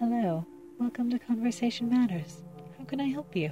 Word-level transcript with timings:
Hello, 0.00 0.46
welcome 0.78 1.10
to 1.10 1.18
Conversation 1.18 1.88
Matters. 1.88 2.44
How 2.78 2.84
can 2.84 3.00
I 3.00 3.08
help 3.08 3.34
you? 3.34 3.50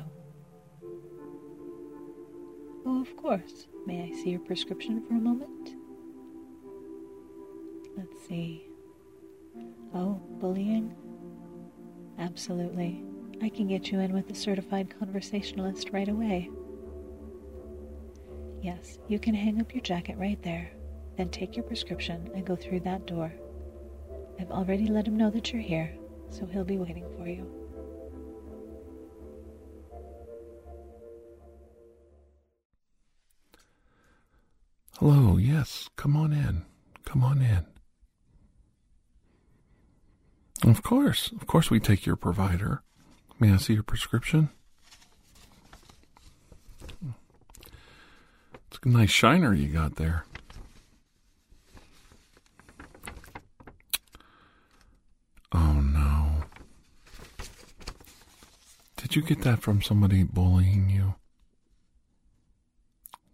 Oh, 2.86 3.00
of 3.00 3.16
course. 3.16 3.66
May 3.84 4.04
I 4.04 4.12
see 4.14 4.30
your 4.30 4.38
prescription 4.38 5.02
for 5.04 5.14
a 5.14 5.20
moment? 5.20 5.74
Let's 7.96 8.28
see. 8.28 8.68
Oh, 9.92 10.20
bullying? 10.38 10.94
Absolutely. 12.16 13.02
I 13.42 13.48
can 13.48 13.66
get 13.66 13.90
you 13.90 13.98
in 13.98 14.12
with 14.12 14.30
a 14.30 14.34
certified 14.36 14.94
conversationalist 15.00 15.90
right 15.90 16.08
away. 16.08 16.48
Yes, 18.62 19.00
you 19.08 19.18
can 19.18 19.34
hang 19.34 19.60
up 19.60 19.74
your 19.74 19.82
jacket 19.82 20.16
right 20.16 20.40
there, 20.44 20.70
then 21.16 21.28
take 21.28 21.56
your 21.56 21.64
prescription 21.64 22.30
and 22.36 22.46
go 22.46 22.54
through 22.54 22.80
that 22.80 23.04
door. 23.04 23.32
I've 24.38 24.52
already 24.52 24.86
let 24.86 25.08
him 25.08 25.16
know 25.16 25.30
that 25.30 25.52
you're 25.52 25.60
here, 25.60 25.92
so 26.30 26.46
he'll 26.46 26.64
be 26.64 26.78
waiting 26.78 27.06
for 27.16 27.26
you. 27.26 27.46
Hello, 34.98 35.36
yes, 35.36 35.90
come 35.96 36.16
on 36.16 36.32
in. 36.32 36.64
Come 37.04 37.22
on 37.22 37.42
in. 37.42 37.66
Of 40.68 40.82
course, 40.82 41.30
of 41.32 41.46
course, 41.46 41.70
we 41.70 41.78
take 41.78 42.06
your 42.06 42.16
provider. 42.16 42.82
May 43.38 43.52
I 43.52 43.58
see 43.58 43.74
your 43.74 43.82
prescription? 43.82 44.48
It's 48.68 48.78
a 48.82 48.88
nice 48.88 49.10
shiner 49.10 49.52
you 49.52 49.68
got 49.68 49.96
there. 49.96 50.24
Oh 55.52 55.80
no. 55.80 56.42
Did 58.96 59.05
you 59.16 59.22
get 59.22 59.42
that 59.42 59.62
from 59.62 59.82
somebody 59.82 60.22
bullying 60.22 60.90
you? 60.90 61.14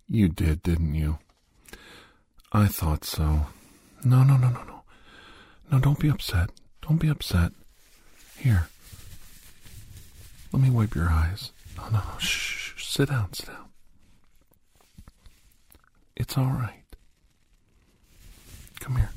You 0.09 0.29
did, 0.29 0.63
didn't 0.63 0.95
you? 0.95 1.19
I 2.53 2.67
thought 2.67 3.05
so. 3.05 3.47
No, 4.05 4.23
no, 4.23 4.37
no, 4.37 4.49
no, 4.51 4.63
no. 4.63 4.83
No, 5.71 5.79
don't 5.81 5.99
be 5.99 6.09
upset. 6.09 6.51
Don't 6.83 6.99
be 6.99 7.09
upset. 7.09 7.53
Here. 8.37 8.69
Let 10.53 10.63
me 10.63 10.71
wipe 10.71 10.95
your 10.95 11.09
eyes. 11.09 11.53
No, 11.77 11.85
no, 11.85 11.99
no. 11.99 12.19
Shh, 12.19 12.75
shh. 12.77 12.87
Sit 12.87 13.09
down, 13.09 13.33
sit 13.33 13.47
down. 13.47 13.71
It's 16.15 16.37
all 16.37 16.45
right. 16.45 16.85
Come 18.81 18.97
here. 18.97 19.11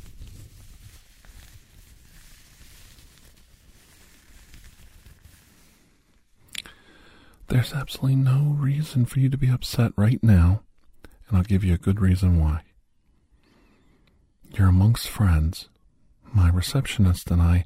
There's 7.56 7.72
absolutely 7.72 8.18
no 8.18 8.54
reason 8.60 9.06
for 9.06 9.22
you 9.22 9.30
to 9.30 9.38
be 9.38 9.48
upset 9.48 9.94
right 9.96 10.22
now, 10.22 10.64
and 11.30 11.38
I'll 11.38 11.44
give 11.46 11.64
you 11.64 11.74
a 11.74 11.78
good 11.78 12.02
reason 12.02 12.38
why. 12.38 12.64
You're 14.50 14.68
amongst 14.68 15.08
friends. 15.08 15.70
My 16.34 16.50
receptionist 16.50 17.32
and 17.32 17.42
I, 17.42 17.64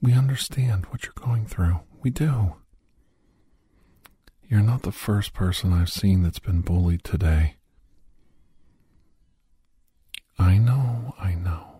we 0.00 0.14
understand 0.14 0.86
what 0.86 1.04
you're 1.04 1.12
going 1.14 1.44
through. 1.44 1.80
We 2.02 2.08
do. 2.08 2.54
You're 4.48 4.62
not 4.62 4.84
the 4.84 4.90
first 4.90 5.34
person 5.34 5.74
I've 5.74 5.92
seen 5.92 6.22
that's 6.22 6.38
been 6.38 6.62
bullied 6.62 7.04
today. 7.04 7.56
I 10.38 10.56
know, 10.56 11.14
I 11.20 11.34
know. 11.34 11.76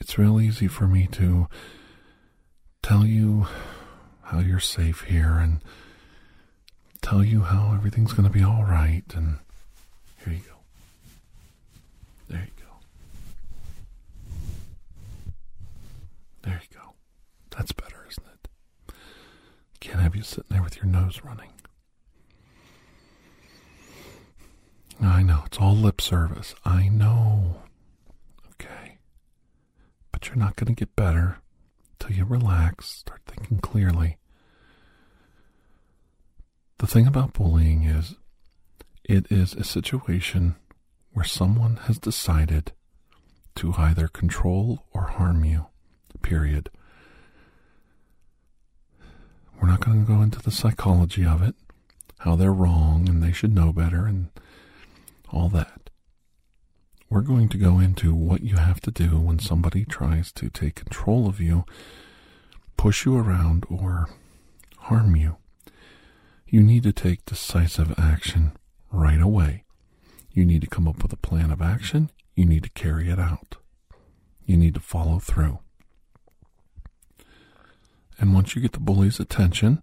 It's 0.00 0.16
real 0.16 0.40
easy 0.40 0.66
for 0.66 0.86
me 0.86 1.08
to 1.08 1.46
tell 2.82 3.04
you 3.04 3.48
how 4.32 4.38
you're 4.38 4.58
safe 4.58 5.02
here 5.02 5.34
and 5.38 5.60
tell 7.02 7.22
you 7.22 7.42
how 7.42 7.74
everything's 7.74 8.14
going 8.14 8.26
to 8.26 8.32
be 8.32 8.42
all 8.42 8.64
right. 8.64 9.04
And 9.14 9.36
here 10.24 10.32
you 10.32 10.40
go. 10.40 10.56
There 12.30 12.40
you 12.40 12.64
go. 12.64 12.72
There 16.44 16.62
you 16.62 16.78
go. 16.78 16.94
That's 17.50 17.72
better, 17.72 18.06
isn't 18.10 18.24
it? 18.26 18.94
Can't 19.80 20.00
have 20.00 20.16
you 20.16 20.22
sitting 20.22 20.46
there 20.48 20.62
with 20.62 20.76
your 20.76 20.86
nose 20.86 21.20
running. 21.22 21.50
I 25.02 25.22
know, 25.22 25.42
it's 25.44 25.58
all 25.58 25.74
lip 25.74 26.00
service. 26.00 26.54
I 26.64 26.88
know. 26.88 27.56
Okay. 28.54 28.96
But 30.10 30.28
you're 30.28 30.36
not 30.36 30.56
going 30.56 30.74
to 30.74 30.78
get 30.78 30.96
better 30.96 31.38
till 31.98 32.12
you 32.16 32.24
relax, 32.24 32.86
start 32.88 33.20
thinking 33.26 33.58
clearly. 33.58 34.16
The 36.82 36.88
thing 36.88 37.06
about 37.06 37.34
bullying 37.34 37.84
is 37.84 38.16
it 39.04 39.30
is 39.30 39.54
a 39.54 39.62
situation 39.62 40.56
where 41.12 41.24
someone 41.24 41.76
has 41.84 41.96
decided 41.96 42.72
to 43.54 43.72
either 43.78 44.08
control 44.08 44.84
or 44.92 45.02
harm 45.02 45.44
you. 45.44 45.66
Period. 46.22 46.70
We're 49.60 49.68
not 49.68 49.78
going 49.78 50.04
to 50.04 50.12
go 50.12 50.22
into 50.22 50.42
the 50.42 50.50
psychology 50.50 51.24
of 51.24 51.40
it, 51.40 51.54
how 52.18 52.34
they're 52.34 52.52
wrong 52.52 53.08
and 53.08 53.22
they 53.22 53.30
should 53.30 53.54
know 53.54 53.72
better 53.72 54.06
and 54.06 54.30
all 55.30 55.48
that. 55.50 55.88
We're 57.08 57.20
going 57.20 57.48
to 57.50 57.58
go 57.58 57.78
into 57.78 58.12
what 58.12 58.42
you 58.42 58.56
have 58.56 58.80
to 58.80 58.90
do 58.90 59.20
when 59.20 59.38
somebody 59.38 59.84
tries 59.84 60.32
to 60.32 60.50
take 60.50 60.74
control 60.74 61.28
of 61.28 61.40
you, 61.40 61.64
push 62.76 63.04
you 63.04 63.16
around, 63.16 63.66
or 63.70 64.08
harm 64.78 65.14
you. 65.14 65.36
You 66.52 66.62
need 66.62 66.82
to 66.82 66.92
take 66.92 67.24
decisive 67.24 67.98
action 67.98 68.52
right 68.90 69.22
away. 69.22 69.64
You 70.32 70.44
need 70.44 70.60
to 70.60 70.66
come 70.66 70.86
up 70.86 71.02
with 71.02 71.10
a 71.10 71.16
plan 71.16 71.50
of 71.50 71.62
action. 71.62 72.10
You 72.36 72.44
need 72.44 72.62
to 72.64 72.68
carry 72.68 73.08
it 73.08 73.18
out. 73.18 73.56
You 74.44 74.58
need 74.58 74.74
to 74.74 74.80
follow 74.80 75.18
through. 75.18 75.60
And 78.18 78.34
once 78.34 78.54
you 78.54 78.60
get 78.60 78.72
the 78.72 78.80
bully's 78.80 79.18
attention, 79.18 79.80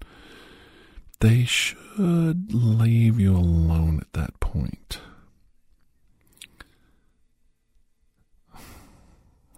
they 1.21 1.43
should 1.43 2.53
leave 2.53 3.19
you 3.19 3.35
alone 3.35 3.97
at 3.99 4.13
that 4.13 4.39
point. 4.39 4.99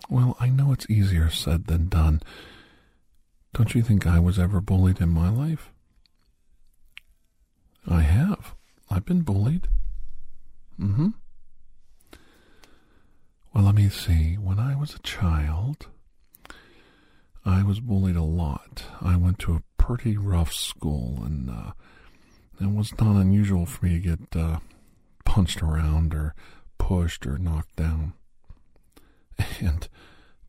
Well, 0.10 0.38
I 0.40 0.48
know 0.48 0.72
it's 0.72 0.90
easier 0.90 1.30
said 1.30 1.66
than 1.66 1.90
done. 1.90 2.22
Don't 3.54 3.76
you 3.76 3.82
think 3.82 4.08
I 4.08 4.20
was 4.20 4.40
ever 4.40 4.62
bullied 4.62 5.02
in 5.02 5.10
my 5.10 5.30
life? 5.30 5.71
I 7.88 8.02
have. 8.02 8.56
I've 8.90 9.06
been 9.06 9.22
bullied. 9.22 9.68
Mm 10.80 10.96
hmm. 10.96 11.08
Well, 13.54 13.66
let 13.66 13.76
me 13.76 13.90
see. 13.90 14.36
When 14.36 14.60
I 14.60 14.76
was 14.76 14.96
a 14.96 15.00
child, 15.00 15.88
I 17.46 17.64
was 17.64 17.80
bullied 17.80 18.16
a 18.16 18.24
lot. 18.24 18.84
I 19.02 19.18
went 19.18 19.40
to 19.40 19.56
a 19.56 19.64
pretty 19.78 20.16
rough 20.18 20.54
school, 20.54 21.22
and 21.24 21.50
uh, 21.50 21.72
it 22.62 22.72
was 22.72 22.94
not 23.00 23.20
unusual 23.20 23.66
for 23.66 23.86
me 23.86 24.00
to 24.00 24.00
get 24.00 24.36
uh, 24.40 24.60
punched 25.26 25.62
around 25.62 26.14
or 26.14 26.34
pushed 26.78 27.26
or 27.26 27.38
knocked 27.38 27.76
down. 27.76 28.14
And 29.60 29.88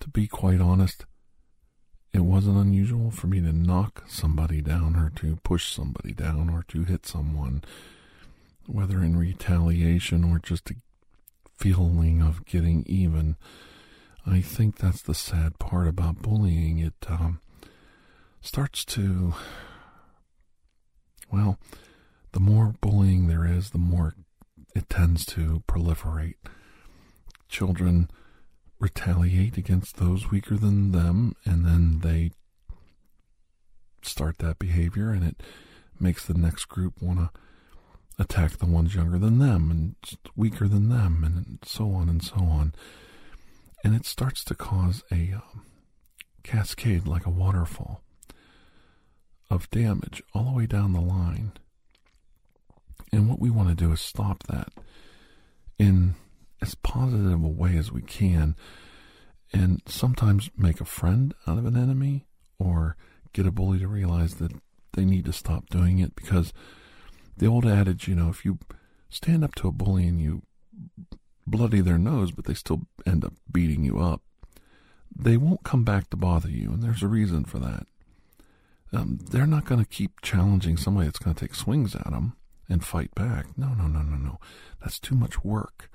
to 0.00 0.08
be 0.10 0.26
quite 0.26 0.60
honest, 0.60 1.06
it 2.12 2.20
wasn't 2.20 2.58
unusual 2.58 3.10
for 3.10 3.26
me 3.26 3.40
to 3.40 3.52
knock 3.52 4.04
somebody 4.06 4.60
down 4.60 4.96
or 4.96 5.10
to 5.16 5.36
push 5.42 5.72
somebody 5.72 6.12
down 6.12 6.50
or 6.50 6.62
to 6.68 6.84
hit 6.84 7.06
someone, 7.06 7.62
whether 8.66 9.02
in 9.02 9.16
retaliation 9.16 10.22
or 10.24 10.38
just 10.38 10.70
a 10.70 10.74
feeling 11.56 12.20
of 12.20 12.44
getting 12.44 12.84
even. 12.86 13.36
I 14.26 14.40
think 14.40 14.76
that's 14.76 15.02
the 15.02 15.14
sad 15.14 15.58
part 15.58 15.88
about 15.88 16.22
bullying. 16.22 16.78
It 16.78 16.94
um, 17.08 17.40
starts 18.40 18.84
to, 18.86 19.34
well, 21.32 21.58
the 22.32 22.40
more 22.40 22.74
bullying 22.80 23.26
there 23.26 23.46
is, 23.46 23.70
the 23.70 23.78
more 23.78 24.14
it 24.74 24.88
tends 24.90 25.24
to 25.26 25.62
proliferate. 25.66 26.36
Children 27.48 28.10
retaliate 28.82 29.56
against 29.56 29.96
those 29.96 30.30
weaker 30.30 30.56
than 30.56 30.90
them, 30.90 31.36
and 31.44 31.64
then 31.64 32.00
they 32.00 32.32
start 34.02 34.38
that 34.38 34.58
behavior, 34.58 35.10
and 35.10 35.24
it 35.24 35.40
makes 36.00 36.26
the 36.26 36.34
next 36.34 36.64
group 36.64 37.00
want 37.00 37.20
to 37.20 37.30
attack 38.18 38.58
the 38.58 38.66
ones 38.66 38.94
younger 38.94 39.18
than 39.18 39.38
them 39.38 39.70
and 39.70 39.94
weaker 40.34 40.66
than 40.66 40.88
them, 40.88 41.22
and 41.24 41.58
so 41.64 41.92
on 41.92 42.08
and 42.08 42.24
so 42.24 42.36
on. 42.36 42.74
And 43.84 43.94
it 43.94 44.04
starts 44.04 44.42
to 44.44 44.54
cause 44.56 45.04
a 45.12 45.32
um, 45.32 45.64
cascade 46.42 47.06
like 47.06 47.24
a 47.24 47.30
waterfall 47.30 48.02
of 49.48 49.70
damage 49.70 50.22
all 50.34 50.44
the 50.44 50.52
way 50.52 50.66
down 50.66 50.92
the 50.92 51.00
line. 51.00 51.52
And 53.12 53.28
what 53.28 53.38
we 53.38 53.50
want 53.50 53.68
to 53.68 53.74
do 53.76 53.92
is 53.92 54.00
stop 54.00 54.42
that 54.48 54.72
in 55.78 56.16
as 56.62 56.74
positive 56.76 57.44
a 57.44 57.48
way 57.48 57.76
as 57.76 57.92
we 57.92 58.00
can 58.00 58.56
and 59.52 59.82
sometimes 59.86 60.50
make 60.56 60.80
a 60.80 60.86
friend 60.86 61.34
out 61.46 61.58
of 61.58 61.66
an 61.66 61.76
enemy 61.76 62.26
or 62.58 62.96
get 63.32 63.46
a 63.46 63.50
bully 63.50 63.78
to 63.78 63.88
realize 63.88 64.36
that 64.36 64.52
they 64.92 65.04
need 65.04 65.24
to 65.24 65.32
stop 65.32 65.68
doing 65.68 65.98
it 65.98 66.14
because 66.14 66.52
the 67.36 67.46
old 67.46 67.66
adage, 67.66 68.08
you 68.08 68.14
know, 68.14 68.28
if 68.28 68.44
you 68.44 68.58
stand 69.10 69.44
up 69.44 69.54
to 69.56 69.68
a 69.68 69.72
bully 69.72 70.06
and 70.06 70.20
you 70.20 70.42
bloody 71.46 71.80
their 71.80 71.98
nose, 71.98 72.30
but 72.30 72.44
they 72.44 72.54
still 72.54 72.82
end 73.04 73.24
up 73.24 73.34
beating 73.50 73.84
you 73.84 73.98
up, 73.98 74.22
they 75.14 75.36
won't 75.36 75.64
come 75.64 75.84
back 75.84 76.08
to 76.10 76.16
bother 76.16 76.48
you, 76.48 76.70
and 76.70 76.82
there's 76.82 77.02
a 77.02 77.08
reason 77.08 77.44
for 77.44 77.58
that. 77.58 77.86
Um, 78.94 79.18
they're 79.30 79.46
not 79.46 79.64
going 79.64 79.82
to 79.82 79.88
keep 79.88 80.20
challenging 80.20 80.76
somebody 80.76 81.06
that's 81.06 81.18
going 81.18 81.34
to 81.34 81.40
take 81.40 81.54
swings 81.54 81.94
at 81.94 82.04
them 82.04 82.36
and 82.68 82.84
fight 82.84 83.14
back. 83.14 83.46
No, 83.56 83.68
no, 83.68 83.86
no, 83.86 84.02
no, 84.02 84.16
no. 84.16 84.38
That's 84.80 84.98
too 84.98 85.14
much 85.14 85.42
work. 85.44 85.90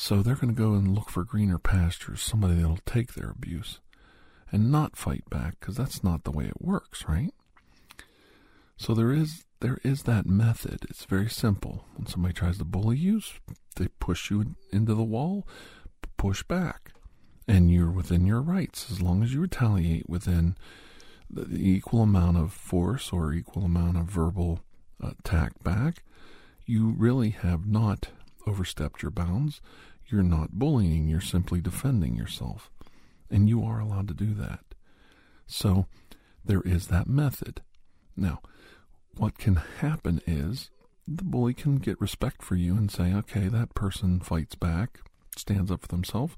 So 0.00 0.22
they're 0.22 0.36
going 0.36 0.54
to 0.54 0.62
go 0.62 0.74
and 0.74 0.94
look 0.94 1.10
for 1.10 1.24
greener 1.24 1.58
pastures, 1.58 2.22
somebody 2.22 2.54
that'll 2.54 2.78
take 2.86 3.14
their 3.14 3.30
abuse 3.30 3.80
and 4.52 4.70
not 4.70 4.96
fight 4.96 5.28
back 5.28 5.58
because 5.58 5.76
that's 5.76 6.04
not 6.04 6.22
the 6.22 6.30
way 6.30 6.44
it 6.44 6.62
works, 6.62 7.06
right? 7.08 7.34
So 8.76 8.94
there 8.94 9.12
is 9.12 9.44
there 9.58 9.78
is 9.82 10.04
that 10.04 10.24
method. 10.24 10.86
It's 10.88 11.04
very 11.04 11.28
simple. 11.28 11.84
When 11.96 12.06
somebody 12.06 12.32
tries 12.32 12.58
to 12.58 12.64
bully 12.64 12.96
you, 12.96 13.20
they 13.74 13.88
push 13.98 14.30
you 14.30 14.54
into 14.72 14.94
the 14.94 15.02
wall, 15.02 15.48
push 16.16 16.44
back, 16.44 16.92
and 17.48 17.68
you're 17.68 17.90
within 17.90 18.24
your 18.24 18.40
rights 18.40 18.92
as 18.92 19.02
long 19.02 19.24
as 19.24 19.34
you 19.34 19.40
retaliate 19.40 20.08
within 20.08 20.56
the 21.28 21.56
equal 21.56 22.02
amount 22.02 22.36
of 22.36 22.52
force 22.52 23.12
or 23.12 23.32
equal 23.32 23.64
amount 23.64 23.96
of 23.96 24.04
verbal 24.04 24.60
attack 25.02 25.60
back. 25.64 26.04
You 26.66 26.94
really 26.96 27.30
have 27.30 27.66
not 27.66 28.10
overstepped 28.48 29.02
your 29.02 29.10
bounds. 29.10 29.60
You're 30.08 30.22
not 30.22 30.52
bullying. 30.52 31.08
You're 31.08 31.20
simply 31.20 31.60
defending 31.60 32.16
yourself, 32.16 32.70
and 33.30 33.48
you 33.48 33.62
are 33.64 33.80
allowed 33.80 34.08
to 34.08 34.14
do 34.14 34.34
that. 34.34 34.60
So 35.46 35.86
there 36.44 36.62
is 36.62 36.88
that 36.88 37.08
method. 37.08 37.62
Now 38.16 38.40
what 39.18 39.36
can 39.36 39.56
happen 39.56 40.20
is 40.26 40.70
the 41.06 41.24
bully 41.24 41.52
can 41.52 41.76
get 41.76 42.00
respect 42.00 42.42
for 42.42 42.54
you 42.54 42.76
and 42.76 42.90
say, 42.90 43.12
okay, 43.12 43.48
that 43.48 43.74
person 43.74 44.20
fights 44.20 44.54
back, 44.54 45.00
stands 45.36 45.70
up 45.70 45.82
for 45.82 45.88
themselves. 45.88 46.36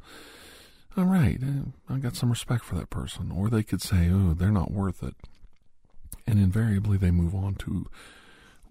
All 0.96 1.04
right, 1.04 1.38
eh, 1.42 1.70
I 1.88 1.98
got 1.98 2.16
some 2.16 2.30
respect 2.30 2.64
for 2.64 2.74
that 2.76 2.90
person. 2.90 3.30
Or 3.30 3.48
they 3.48 3.62
could 3.62 3.82
say, 3.82 4.08
oh, 4.10 4.34
they're 4.34 4.50
not 4.50 4.72
worth 4.72 5.02
it. 5.02 5.14
And 6.26 6.38
invariably 6.38 6.96
they 6.96 7.10
move 7.10 7.34
on 7.34 7.54
to, 7.56 7.86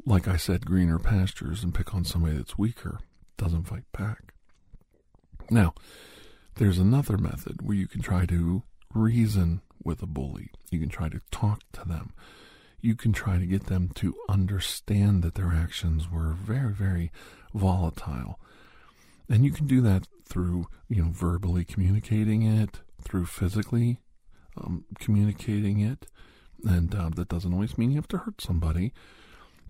like 0.05 0.27
I 0.27 0.37
said, 0.37 0.65
greener 0.65 0.99
pastures 0.99 1.63
and 1.63 1.73
pick 1.73 1.93
on 1.93 2.03
somebody 2.03 2.37
that's 2.37 2.57
weaker, 2.57 2.99
doesn't 3.37 3.63
fight 3.63 3.85
back. 3.97 4.33
Now, 5.49 5.73
there's 6.55 6.77
another 6.77 7.17
method 7.17 7.61
where 7.61 7.75
you 7.75 7.87
can 7.87 8.01
try 8.01 8.25
to 8.25 8.63
reason 8.93 9.61
with 9.83 10.01
a 10.01 10.07
bully. 10.07 10.51
You 10.69 10.79
can 10.79 10.89
try 10.89 11.09
to 11.09 11.21
talk 11.31 11.61
to 11.73 11.87
them 11.87 12.13
you 12.81 12.95
can 12.95 13.11
try 13.11 13.37
to 13.37 13.45
get 13.45 13.65
them 13.65 13.89
to 13.95 14.15
understand 14.27 15.21
that 15.23 15.35
their 15.35 15.53
actions 15.53 16.09
were 16.09 16.31
very, 16.33 16.73
very 16.73 17.11
volatile. 17.53 18.39
And 19.27 19.45
you 19.45 19.51
can 19.51 19.67
do 19.67 19.81
that 19.81 20.07
through, 20.25 20.67
you 20.87 21.01
know, 21.01 21.09
verbally 21.11 21.65
communicating 21.65 22.43
it, 22.43 22.79
through 23.01 23.25
physically 23.25 23.99
um, 24.57 24.85
communicating 24.99 25.79
it. 25.79 26.07
And 26.65 26.93
uh, 26.93 27.09
that 27.15 27.29
doesn't 27.29 27.53
always 27.53 27.77
mean 27.77 27.91
you 27.91 27.97
have 27.97 28.07
to 28.09 28.17
hurt 28.17 28.41
somebody. 28.41 28.93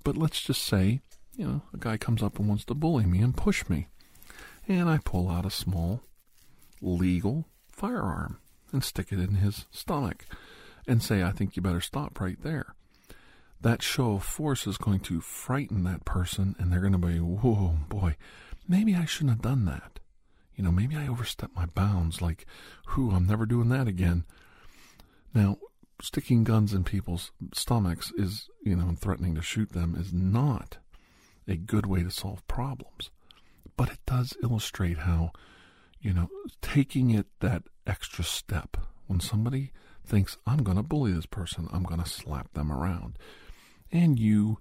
But 0.03 0.17
let's 0.17 0.41
just 0.41 0.63
say, 0.63 1.01
you 1.35 1.45
know, 1.45 1.61
a 1.73 1.77
guy 1.77 1.97
comes 1.97 2.23
up 2.23 2.39
and 2.39 2.47
wants 2.47 2.65
to 2.65 2.73
bully 2.73 3.05
me 3.05 3.19
and 3.19 3.35
push 3.35 3.67
me. 3.69 3.87
And 4.69 4.87
I 4.87 4.99
pull 5.03 5.29
out 5.29 5.45
a 5.45 5.51
small 5.51 6.03
legal 6.81 7.45
firearm 7.69 8.39
and 8.71 8.81
stick 8.83 9.11
it 9.11 9.19
in 9.19 9.35
his 9.35 9.65
stomach 9.71 10.25
and 10.87 11.03
say, 11.03 11.23
I 11.23 11.31
think 11.31 11.57
you 11.57 11.61
better 11.61 11.81
stop 11.81 12.21
right 12.21 12.41
there 12.41 12.75
that 13.61 13.81
show 13.81 14.13
of 14.13 14.23
force 14.23 14.65
is 14.65 14.77
going 14.77 15.01
to 15.01 15.21
frighten 15.21 15.83
that 15.83 16.05
person 16.05 16.55
and 16.57 16.71
they're 16.71 16.79
going 16.79 16.93
to 16.93 16.97
be, 16.97 17.19
whoa, 17.19 17.75
boy, 17.89 18.15
maybe 18.67 18.95
I 18.95 19.05
shouldn't 19.05 19.31
have 19.31 19.41
done 19.41 19.65
that. 19.65 19.99
You 20.55 20.63
know, 20.63 20.71
maybe 20.71 20.95
I 20.95 21.07
overstepped 21.07 21.55
my 21.55 21.65
bounds. 21.65 22.21
Like, 22.21 22.45
whew, 22.93 23.11
I'm 23.11 23.25
never 23.25 23.45
doing 23.45 23.69
that 23.69 23.87
again. 23.87 24.25
Now, 25.33 25.57
sticking 26.01 26.43
guns 26.43 26.73
in 26.73 26.83
people's 26.83 27.31
stomachs 27.53 28.11
is, 28.17 28.49
you 28.63 28.75
know, 28.75 28.87
and 28.87 28.99
threatening 28.99 29.35
to 29.35 29.41
shoot 29.41 29.71
them 29.71 29.95
is 29.97 30.13
not 30.13 30.77
a 31.47 31.55
good 31.55 31.85
way 31.85 32.03
to 32.03 32.11
solve 32.11 32.45
problems. 32.47 33.09
But 33.79 33.91
it 33.91 33.99
does 34.05 34.35
illustrate 34.43 34.97
how, 34.97 35.31
you 36.01 36.11
know, 36.11 36.27
taking 36.61 37.11
it 37.11 37.27
that 37.39 37.63
extra 37.87 38.25
step 38.25 38.75
when 39.07 39.21
somebody 39.21 39.71
thinks, 40.05 40.37
I'm 40.45 40.63
going 40.63 40.75
to 40.75 40.83
bully 40.83 41.13
this 41.13 41.25
person, 41.25 41.69
I'm 41.71 41.83
going 41.83 42.03
to 42.03 42.09
slap 42.09 42.51
them 42.51 42.73
around 42.73 43.17
and 43.89 44.19
you 44.19 44.57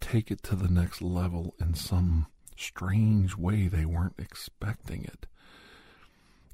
take 0.00 0.30
it 0.30 0.42
to 0.44 0.56
the 0.56 0.70
next 0.70 1.02
level 1.02 1.54
in 1.60 1.74
some 1.74 2.28
strange 2.56 3.36
way 3.36 3.68
they 3.68 3.84
weren't 3.84 4.18
expecting 4.18 5.04
it. 5.04 5.26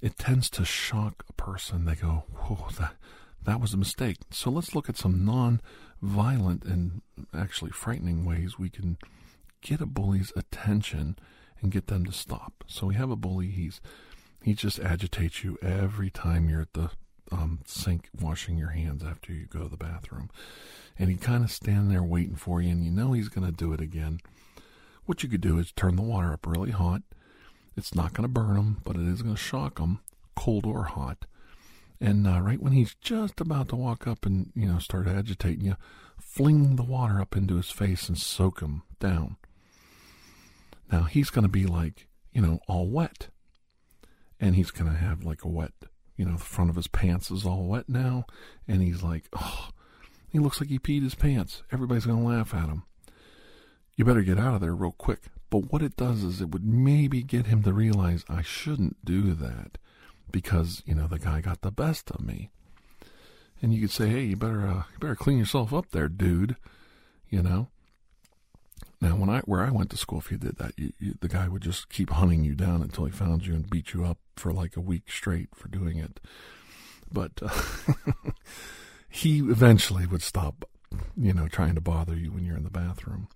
It 0.00 0.18
tends 0.18 0.50
to 0.50 0.64
shock 0.64 1.24
a 1.28 1.32
person. 1.34 1.84
They 1.84 1.94
go, 1.94 2.24
"Whoa, 2.32 2.68
that 2.78 2.96
that 3.44 3.60
was 3.60 3.74
a 3.74 3.76
mistake." 3.76 4.18
So 4.30 4.50
let's 4.50 4.74
look 4.74 4.88
at 4.88 4.96
some 4.96 5.24
non-violent 5.24 6.64
and 6.64 7.00
actually 7.32 7.70
frightening 7.70 8.24
ways 8.24 8.58
we 8.58 8.70
can 8.70 8.98
get 9.60 9.80
a 9.80 9.86
bully's 9.86 10.32
attention 10.34 11.16
and 11.60 11.72
get 11.72 11.87
them 11.88 12.05
to 12.06 12.12
stop. 12.12 12.64
So 12.66 12.87
we 12.87 12.94
have 12.94 13.10
a 13.10 13.16
bully. 13.16 13.49
He's 13.49 13.81
he 14.43 14.55
just 14.55 14.78
agitates 14.78 15.43
you 15.43 15.58
every 15.60 16.10
time 16.10 16.49
you're 16.49 16.62
at 16.62 16.72
the 16.72 16.90
um, 17.31 17.60
sink 17.66 18.08
washing 18.19 18.56
your 18.56 18.70
hands 18.70 19.05
after 19.05 19.32
you 19.32 19.46
go 19.46 19.64
to 19.64 19.69
the 19.69 19.76
bathroom 19.76 20.31
and 20.99 21.10
he 21.10 21.16
kind 21.16 21.44
of 21.44 21.52
stand 21.52 21.90
there 21.90 22.02
waiting 22.02 22.34
for 22.34 22.60
you, 22.60 22.70
and 22.70 22.84
you 22.84 22.90
know 22.90 23.12
he's 23.12 23.28
going 23.28 23.46
to 23.46 23.52
do 23.52 23.72
it 23.72 23.81
again. 23.81 24.20
What 25.06 25.22
you 25.22 25.28
could 25.28 25.40
do 25.40 25.58
is 25.58 25.72
turn 25.72 25.96
the 25.96 26.02
water 26.02 26.32
up 26.32 26.46
really 26.46 26.72
hot. 26.72 27.02
It's 27.76 27.94
not 27.94 28.12
going 28.12 28.25
to 28.25 28.28
burn 28.28 28.56
him, 28.56 28.78
but 28.84 28.96
it 28.96 29.06
is 29.06 29.22
going 29.22 29.37
to 29.37 29.40
shock 29.40 29.78
him, 29.78 30.00
cold 30.34 30.66
or 30.66 30.84
hot. 30.84 31.26
And 32.00 32.26
uh, 32.26 32.40
right 32.40 32.61
when 32.61 32.72
he's 32.72 32.94
just 32.94 33.40
about 33.40 33.69
to 33.69 33.76
walk 33.76 34.06
up 34.06 34.26
and 34.26 34.52
you 34.54 34.66
know 34.66 34.78
start 34.78 35.06
agitating 35.06 35.64
you, 35.64 35.76
fling 36.20 36.76
the 36.76 36.82
water 36.82 37.20
up 37.20 37.37
into 37.37 37.56
his 37.56 37.70
face 37.70 38.08
and 38.08 38.19
soak 38.19 38.61
him 38.61 38.82
down. 38.99 39.37
Now 40.90 41.02
he's 41.02 41.31
going 41.31 41.44
to 41.44 41.49
be 41.49 41.67
like 41.67 42.06
you 42.32 42.40
know 42.40 42.61
all 42.69 42.88
wet, 42.88 43.29
and 44.40 44.55
he's 44.56 44.70
going 44.70 44.90
to 44.90 44.96
have 44.96 45.25
like 45.25 45.44
a 45.44 45.49
wet 45.49 45.73
you 46.16 46.25
know 46.25 46.33
the 46.33 46.45
front 46.45 46.68
of 46.68 46.76
his 46.76 46.88
pants 46.88 47.30
is 47.30 47.47
all 47.47 47.64
wet 47.64 47.88
now, 47.88 48.25
and 48.66 48.83
he's 48.83 49.02
like 49.02 49.28
oh 49.37 49.71
he 50.28 50.38
looks 50.38 50.61
like 50.61 50.68
he 50.68 50.78
peed 50.78 51.02
his 51.02 51.14
pants. 51.14 51.62
Everybody's 51.73 52.07
going 52.07 52.21
to 52.21 52.26
laugh 52.28 52.52
at 52.52 52.68
him. 52.68 52.83
You 53.97 54.04
better 54.04 54.23
get 54.23 54.38
out 54.38 54.54
of 54.54 54.61
there 54.61 54.75
real 54.75 54.92
quick. 54.92 55.23
But 55.50 55.73
what 55.73 55.83
it 55.83 55.97
does 55.97 56.23
is 56.23 56.40
it 56.40 56.50
would 56.50 56.64
maybe 56.64 57.23
get 57.23 57.47
him 57.47 57.62
to 57.62 57.73
realize 57.73 58.25
I 58.28 58.42
shouldn't 58.42 59.04
do 59.04 59.33
that 59.35 59.78
because, 60.30 60.83
you 60.85 60.95
know, 60.95 61.07
the 61.07 61.18
guy 61.18 61.40
got 61.40 61.62
the 61.62 61.71
best 61.71 62.11
of 62.11 62.21
me. 62.21 62.50
And 63.62 63.73
you 63.73 63.80
could 63.80 63.90
say, 63.90 64.09
hey, 64.09 64.25
you 64.25 64.37
better, 64.37 64.66
uh, 64.66 64.83
you 64.92 64.99
better 65.00 65.16
clean 65.16 65.38
yourself 65.38 65.73
up 65.73 65.90
there, 65.90 66.09
dude. 66.09 66.57
You 67.30 67.42
know? 67.42 67.68
Now, 69.00 69.16
when 69.16 69.30
I 69.30 69.40
where 69.40 69.62
I 69.62 69.70
went 69.70 69.90
to 69.90 69.97
school, 69.97 70.18
if 70.18 70.30
you 70.30 70.38
did 70.38 70.56
that, 70.56 70.73
you, 70.76 70.92
you, 70.99 71.14
the 71.20 71.28
guy 71.28 71.49
would 71.49 71.62
just 71.62 71.88
keep 71.88 72.11
hunting 72.11 72.44
you 72.44 72.54
down 72.54 72.82
until 72.82 73.04
he 73.04 73.12
found 73.12 73.47
you 73.47 73.54
and 73.54 73.68
beat 73.68 73.92
you 73.92 74.04
up 74.04 74.18
for 74.37 74.52
like 74.52 74.76
a 74.76 74.80
week 74.80 75.11
straight 75.11 75.50
for 75.54 75.68
doing 75.68 75.99
it. 75.99 76.20
But 77.12 77.32
uh, 77.40 77.49
he 79.08 79.38
eventually 79.38 80.06
would 80.06 80.23
stop, 80.23 80.64
you 81.16 81.32
know, 81.32 81.49
trying 81.49 81.75
to 81.76 81.80
bother 81.80 82.16
you 82.16 82.32
when 82.32 82.44
you're 82.44 82.56
in 82.56 82.64
the 82.64 82.70
bathroom. 82.70 83.28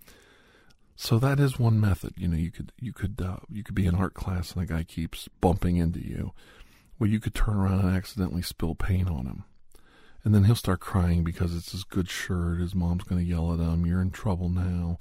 So 0.96 1.18
that 1.18 1.40
is 1.40 1.58
one 1.58 1.80
method. 1.80 2.14
You 2.16 2.28
know, 2.28 2.36
you 2.36 2.50
could 2.50 2.72
you 2.80 2.92
could 2.92 3.20
uh, 3.20 3.38
you 3.50 3.62
could 3.62 3.74
be 3.74 3.86
in 3.86 3.94
art 3.94 4.14
class 4.14 4.52
and 4.52 4.62
the 4.62 4.72
guy 4.72 4.84
keeps 4.84 5.28
bumping 5.40 5.76
into 5.76 6.00
you. 6.00 6.32
Well, 6.98 7.10
you 7.10 7.20
could 7.20 7.34
turn 7.34 7.56
around 7.56 7.80
and 7.80 7.96
accidentally 7.96 8.42
spill 8.42 8.74
paint 8.74 9.08
on 9.08 9.26
him, 9.26 9.44
and 10.24 10.34
then 10.34 10.44
he'll 10.44 10.54
start 10.54 10.80
crying 10.80 11.24
because 11.24 11.54
it's 11.54 11.72
his 11.72 11.84
good 11.84 12.08
shirt. 12.08 12.60
His 12.60 12.74
mom's 12.74 13.04
going 13.04 13.22
to 13.22 13.28
yell 13.28 13.52
at 13.52 13.58
him. 13.58 13.86
You're 13.86 14.00
in 14.00 14.10
trouble 14.10 14.48
now. 14.48 14.98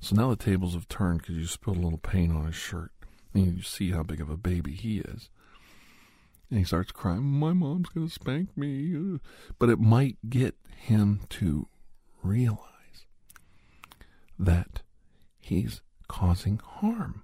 So 0.00 0.14
now 0.16 0.30
the 0.30 0.36
tables 0.36 0.74
have 0.74 0.88
turned 0.88 1.22
because 1.22 1.36
you 1.36 1.46
spilled 1.46 1.78
a 1.78 1.80
little 1.80 1.98
paint 1.98 2.32
on 2.32 2.46
his 2.46 2.54
shirt, 2.54 2.90
and 3.34 3.56
you 3.56 3.62
see 3.62 3.90
how 3.90 4.02
big 4.02 4.20
of 4.20 4.30
a 4.30 4.36
baby 4.36 4.72
he 4.72 4.98
is. 4.98 5.30
And 6.50 6.58
he 6.58 6.64
starts 6.64 6.90
crying, 6.92 7.22
My 7.22 7.52
mom's 7.52 7.88
going 7.90 8.08
to 8.08 8.12
spank 8.12 8.56
me. 8.56 9.18
But 9.58 9.68
it 9.68 9.78
might 9.78 10.18
get 10.28 10.56
him 10.76 11.20
to 11.30 11.68
realize 12.22 13.06
that 14.38 14.82
he's 15.38 15.82
causing 16.08 16.58
harm. 16.58 17.22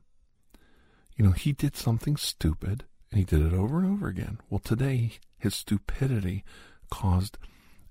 You 1.16 1.24
know, 1.24 1.32
he 1.32 1.52
did 1.52 1.76
something 1.76 2.16
stupid 2.16 2.84
and 3.10 3.18
he 3.18 3.24
did 3.24 3.40
it 3.40 3.54
over 3.54 3.78
and 3.78 3.90
over 3.90 4.06
again. 4.06 4.38
Well, 4.50 4.58
today, 4.58 5.12
his 5.38 5.54
stupidity 5.54 6.44
caused 6.90 7.38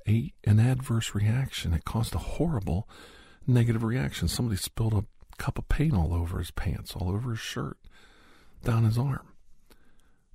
a, 0.07 0.33
an 0.43 0.59
adverse 0.59 1.15
reaction. 1.15 1.73
It 1.73 1.85
caused 1.85 2.13
a 2.15 2.19
horrible 2.19 2.87
negative 3.47 3.83
reaction. 3.83 4.27
Somebody 4.27 4.57
spilled 4.57 4.93
a 4.93 5.05
cup 5.37 5.57
of 5.57 5.67
paint 5.69 5.93
all 5.93 6.13
over 6.13 6.39
his 6.39 6.51
pants, 6.51 6.95
all 6.95 7.09
over 7.09 7.31
his 7.31 7.39
shirt, 7.39 7.77
down 8.63 8.83
his 8.83 8.97
arm. 8.97 9.33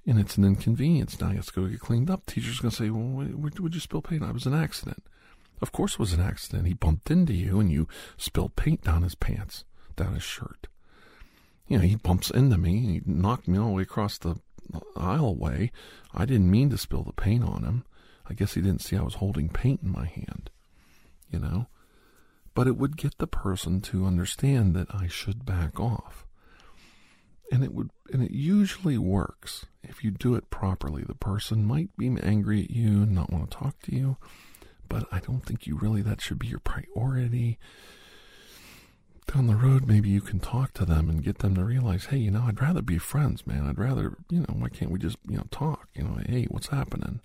and 0.06 0.18
it's 0.18 0.36
an 0.36 0.44
inconvenience. 0.44 1.20
Now 1.20 1.28
I 1.28 1.34
have 1.34 1.46
to 1.46 1.52
go 1.52 1.66
get 1.66 1.80
cleaned 1.80 2.10
up. 2.10 2.26
Teacher's 2.26 2.58
going 2.60 2.70
to 2.70 2.76
say, 2.76 2.90
well, 2.90 3.26
would 3.32 3.74
you 3.74 3.80
spill 3.80 4.02
paint? 4.02 4.22
I 4.22 4.32
was 4.32 4.46
an 4.46 4.54
accident. 4.54 5.04
Of 5.62 5.72
course 5.72 5.94
it 5.94 5.98
was 5.98 6.12
an 6.12 6.20
accident. 6.20 6.66
He 6.66 6.74
bumped 6.74 7.10
into 7.10 7.34
you 7.34 7.60
and 7.60 7.70
you 7.70 7.86
spilled 8.16 8.56
paint 8.56 8.82
down 8.82 9.02
his 9.02 9.14
pants, 9.14 9.64
down 9.96 10.14
his 10.14 10.22
shirt. 10.22 10.68
You 11.66 11.78
know, 11.78 11.84
he 11.84 11.96
bumps 11.96 12.30
into 12.30 12.58
me 12.58 12.78
and 12.78 12.90
he 12.90 13.02
knocked 13.04 13.46
me 13.46 13.58
all 13.58 13.68
the 13.68 13.72
way 13.74 13.82
across 13.82 14.18
the 14.18 14.36
aisleway. 14.96 15.70
I 16.14 16.24
didn't 16.24 16.50
mean 16.50 16.70
to 16.70 16.78
spill 16.78 17.02
the 17.02 17.12
paint 17.12 17.44
on 17.44 17.62
him. 17.62 17.84
I 18.30 18.34
guess 18.34 18.54
he 18.54 18.60
didn't 18.60 18.82
see 18.82 18.96
I 18.96 19.02
was 19.02 19.14
holding 19.14 19.48
paint 19.48 19.80
in 19.82 19.90
my 19.90 20.06
hand, 20.06 20.50
you 21.30 21.40
know. 21.40 21.66
But 22.54 22.68
it 22.68 22.76
would 22.76 22.96
get 22.96 23.18
the 23.18 23.26
person 23.26 23.80
to 23.82 24.06
understand 24.06 24.74
that 24.74 24.94
I 24.94 25.08
should 25.08 25.44
back 25.44 25.80
off. 25.80 26.26
And 27.50 27.64
it 27.64 27.74
would 27.74 27.90
and 28.12 28.22
it 28.22 28.30
usually 28.30 28.96
works 28.98 29.66
if 29.82 30.04
you 30.04 30.12
do 30.12 30.36
it 30.36 30.50
properly. 30.50 31.02
The 31.02 31.14
person 31.14 31.66
might 31.66 31.96
be 31.96 32.06
angry 32.22 32.62
at 32.62 32.70
you 32.70 33.02
and 33.02 33.12
not 33.12 33.32
want 33.32 33.50
to 33.50 33.56
talk 33.56 33.80
to 33.82 33.94
you, 33.94 34.16
but 34.88 35.06
I 35.10 35.18
don't 35.18 35.44
think 35.44 35.66
you 35.66 35.76
really 35.76 36.02
that 36.02 36.20
should 36.20 36.38
be 36.38 36.46
your 36.46 36.60
priority. 36.60 37.58
Down 39.32 39.48
the 39.48 39.56
road, 39.56 39.86
maybe 39.86 40.08
you 40.08 40.20
can 40.20 40.40
talk 40.40 40.72
to 40.74 40.84
them 40.84 41.08
and 41.08 41.22
get 41.22 41.38
them 41.38 41.54
to 41.54 41.64
realize, 41.64 42.06
hey, 42.06 42.18
you 42.18 42.32
know, 42.32 42.44
I'd 42.46 42.60
rather 42.60 42.82
be 42.82 42.98
friends, 42.98 43.46
man. 43.46 43.66
I'd 43.66 43.78
rather, 43.78 44.16
you 44.28 44.40
know, 44.40 44.54
why 44.58 44.68
can't 44.68 44.90
we 44.90 44.98
just, 44.98 45.18
you 45.28 45.36
know, 45.36 45.46
talk? 45.52 45.88
You 45.94 46.02
know, 46.02 46.18
hey, 46.26 46.46
what's 46.50 46.68
happening? 46.68 47.20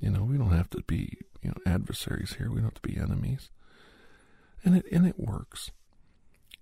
You 0.00 0.10
know, 0.10 0.24
we 0.24 0.36
don't 0.36 0.50
have 0.50 0.70
to 0.70 0.82
be, 0.86 1.18
you 1.42 1.50
know, 1.50 1.72
adversaries 1.72 2.34
here. 2.38 2.50
We 2.50 2.56
don't 2.56 2.64
have 2.64 2.82
to 2.82 2.88
be 2.88 2.96
enemies. 2.96 3.50
And 4.64 4.76
it 4.76 4.84
and 4.90 5.06
it 5.06 5.18
works. 5.18 5.70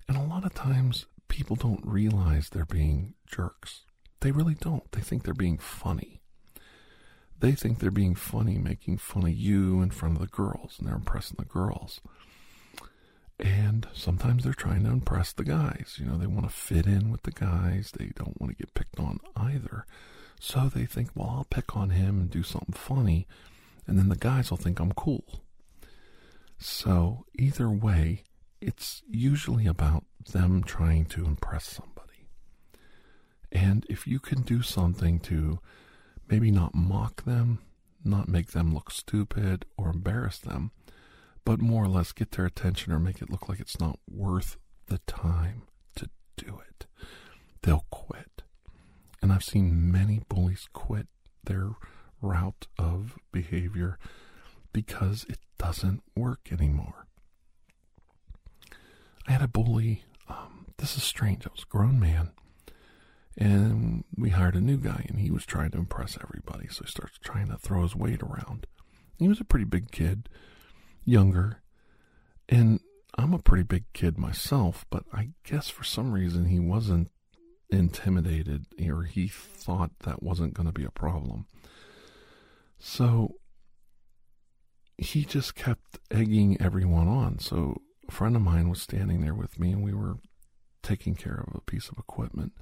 And 0.09 0.17
a 0.17 0.23
lot 0.23 0.45
of 0.45 0.55
times 0.55 1.07
people 1.29 1.57
don't 1.57 1.85
realize 1.85 2.49
they're 2.49 2.65
being 2.65 3.15
jerks. 3.27 3.83
They 4.21 4.31
really 4.31 4.55
don't. 4.55 4.91
They 4.93 5.01
think 5.01 5.25
they're 5.25 5.35
being 5.35 5.59
funny. 5.59 6.21
They 7.41 7.53
think 7.53 7.79
they're 7.79 7.91
being 7.91 8.15
funny, 8.15 8.57
making 8.59 8.99
fun 8.99 9.25
of 9.25 9.35
you 9.35 9.83
in 9.83 9.91
front 9.91 10.17
of 10.17 10.21
the 10.21 10.29
girls, 10.29 10.77
and 10.79 10.87
they're 10.87 10.95
impressing 10.95 11.37
the 11.39 11.45
girls. 11.45 12.01
And 13.39 13.89
sometimes 13.93 14.45
they're 14.45 14.53
trying 14.55 14.85
to 14.85 14.91
impress 14.91 15.33
the 15.33 15.45
guys. 15.45 15.97
You 15.99 16.07
know, 16.07 16.17
they 16.17 16.27
want 16.27 16.49
to 16.49 16.55
fit 16.55 16.87
in 16.87 17.11
with 17.11 17.25
the 17.25 17.33
guys. 17.33 17.93
They 17.99 18.13
don't 18.15 18.41
want 18.41 18.53
to 18.53 18.57
get 18.57 18.75
picked 18.75 19.01
on 19.01 19.19
either. 19.37 19.85
So 20.41 20.69
they 20.69 20.85
think, 20.85 21.11
well, 21.15 21.31
I'll 21.31 21.47
pick 21.49 21.77
on 21.77 21.91
him 21.91 22.21
and 22.21 22.31
do 22.31 22.43
something 22.43 22.75
funny, 22.75 23.27
and 23.87 23.99
then 23.99 24.09
the 24.09 24.17
guys 24.17 24.51
will 24.51 24.59
think 24.59 24.79
I'm 24.79 24.93
cool. 24.93 25.25
So 26.59 27.25
either 27.39 27.71
way, 27.71 28.25
it's 28.61 29.03
usually 29.09 29.67
about 29.67 30.05
them 30.33 30.63
trying 30.63 31.05
to 31.07 31.25
impress 31.25 31.65
somebody. 31.67 32.29
And 33.53 33.87
if 33.89 34.07
you 34.07 34.19
can 34.19 34.43
do 34.43 34.63
something 34.63 35.21
to 35.21 35.59
maybe 36.29 36.51
not 36.51 36.75
mock 36.75 37.25
them, 37.25 37.61
not 38.05 38.29
make 38.29 38.53
them 38.53 38.75
look 38.75 38.91
stupid 38.91 39.65
or 39.77 39.91
embarrass 39.91 40.39
them, 40.39 40.71
but 41.45 41.61
more 41.61 41.85
or 41.85 41.89
less 41.89 42.13
get 42.13 42.33
their 42.33 42.47
attention 42.47 42.93
or 42.93 42.99
make 42.99 43.21
it 43.21 43.31
look 43.31 43.49
like 43.49 43.61
it's 43.61 43.81
not 43.81 43.99
worth 44.11 44.57
the 44.87 44.99
time 45.07 45.63
to 45.97 46.09
do 46.37 46.61
it, 46.69 46.87
they'll 47.63 47.87
quit. 47.91 48.34
And 49.25 49.33
I've 49.33 49.43
seen 49.43 49.91
many 49.91 50.21
bullies 50.29 50.69
quit 50.75 51.07
their 51.45 51.71
route 52.21 52.67
of 52.79 53.17
behavior 53.33 53.99
because 54.71 55.25
it 55.31 55.39
doesn't 55.57 56.03
work 56.15 56.41
anymore. 56.53 57.07
I 59.27 59.33
had 59.33 59.41
a 59.41 59.49
bully. 59.49 60.05
Um, 60.29 60.67
this 60.77 60.99
is 60.99 61.05
strange. 61.05 61.47
I 61.47 61.51
was 61.51 61.63
a 61.63 61.73
grown 61.73 61.99
man. 61.99 62.33
And 63.39 64.05
we 64.15 64.29
hired 64.29 64.57
a 64.57 64.61
new 64.61 64.77
guy, 64.77 65.07
and 65.09 65.19
he 65.19 65.31
was 65.31 65.47
trying 65.47 65.71
to 65.71 65.79
impress 65.79 66.19
everybody. 66.23 66.69
So 66.69 66.85
he 66.85 66.91
starts 66.91 67.19
trying 67.19 67.49
to 67.49 67.57
throw 67.57 67.81
his 67.81 67.97
weight 67.97 68.23
around. 68.23 68.67
He 69.17 69.27
was 69.27 69.41
a 69.41 69.45
pretty 69.45 69.65
big 69.65 69.91
kid, 69.91 70.29
younger. 71.07 71.63
And 72.47 72.79
I'm 73.17 73.33
a 73.33 73.39
pretty 73.39 73.65
big 73.65 73.85
kid 73.95 74.19
myself, 74.19 74.85
but 74.91 75.05
I 75.15 75.31
guess 75.45 75.71
for 75.71 75.83
some 75.83 76.13
reason 76.13 76.45
he 76.45 76.61
wasn't 76.61 77.11
intimidated 77.75 78.67
or 78.89 79.03
he 79.03 79.29
thought 79.29 79.91
that 80.01 80.23
wasn't 80.23 80.55
going 80.55 80.67
to 80.67 80.73
be 80.73 80.85
a 80.85 80.91
problem. 80.91 81.47
So 82.79 83.37
he 84.97 85.25
just 85.25 85.55
kept 85.55 85.99
egging 86.11 86.61
everyone 86.61 87.09
on. 87.09 87.39
So 87.39 87.81
a 88.09 88.13
friend 88.13 88.37
of 88.37 88.43
mine 88.43 88.69
was 88.69 88.83
standing 88.83 89.23
there 89.23 89.35
with 89.35 89.59
me 89.59 89.73
and 89.73 89.83
we 89.83 89.93
were 89.93 90.19
taking 90.83 91.15
care 91.15 91.45
of 91.47 91.55
a 91.55 91.61
piece 91.61 91.89
of 91.89 91.99
equipment 91.99 92.53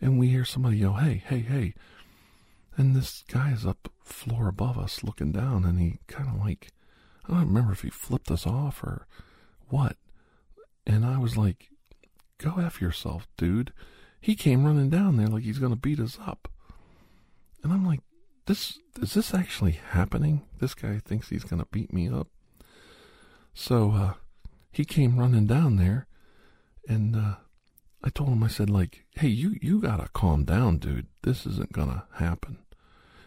and 0.00 0.18
we 0.18 0.28
hear 0.28 0.44
somebody 0.44 0.78
yell, 0.78 0.94
Hey, 0.94 1.22
hey, 1.26 1.40
hey. 1.40 1.74
And 2.76 2.96
this 2.96 3.22
guy 3.28 3.52
is 3.52 3.66
up 3.66 3.92
floor 4.02 4.48
above 4.48 4.78
us 4.78 5.04
looking 5.04 5.32
down 5.32 5.64
and 5.64 5.78
he 5.78 5.98
kind 6.08 6.28
of 6.28 6.40
like, 6.40 6.72
I 7.24 7.34
don't 7.34 7.46
remember 7.46 7.72
if 7.72 7.82
he 7.82 7.90
flipped 7.90 8.30
us 8.30 8.46
off 8.46 8.82
or 8.82 9.06
what. 9.68 9.96
And 10.86 11.04
I 11.04 11.18
was 11.18 11.36
like, 11.36 11.68
Go 12.38 12.56
F 12.58 12.80
yourself, 12.80 13.28
dude. 13.36 13.72
He 14.22 14.36
came 14.36 14.64
running 14.64 14.88
down 14.88 15.16
there 15.16 15.26
like 15.26 15.42
he's 15.42 15.58
going 15.58 15.72
to 15.72 15.78
beat 15.78 16.00
us 16.00 16.16
up. 16.24 16.48
And 17.62 17.72
I'm 17.72 17.84
like, 17.84 18.00
this 18.46 18.78
is 19.00 19.14
this 19.14 19.34
actually 19.34 19.80
happening? 19.90 20.42
This 20.60 20.74
guy 20.74 21.00
thinks 21.04 21.28
he's 21.28 21.44
going 21.44 21.60
to 21.60 21.68
beat 21.70 21.92
me 21.92 22.08
up. 22.08 22.28
So 23.52 23.90
uh, 23.90 24.12
he 24.70 24.84
came 24.84 25.18
running 25.18 25.46
down 25.46 25.76
there, 25.76 26.06
and 26.88 27.16
uh, 27.16 27.34
I 28.02 28.10
told 28.10 28.30
him, 28.30 28.42
I 28.42 28.48
said, 28.48 28.70
like, 28.70 29.04
hey, 29.16 29.28
you 29.28 29.56
you 29.60 29.80
gotta 29.80 30.08
calm 30.12 30.44
down, 30.44 30.78
dude. 30.78 31.08
This 31.22 31.44
isn't 31.44 31.72
gonna 31.72 32.04
happen. 32.14 32.58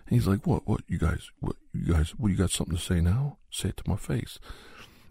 And 0.07 0.15
he's 0.15 0.27
like, 0.27 0.47
what? 0.47 0.67
What? 0.67 0.81
You 0.87 0.97
guys? 0.97 1.29
What? 1.39 1.57
You 1.73 1.93
guys? 1.93 2.11
What? 2.17 2.29
You 2.29 2.37
got 2.37 2.51
something 2.51 2.75
to 2.75 2.81
say 2.81 3.01
now? 3.01 3.37
Say 3.51 3.69
it 3.69 3.77
to 3.77 3.89
my 3.89 3.97
face. 3.97 4.39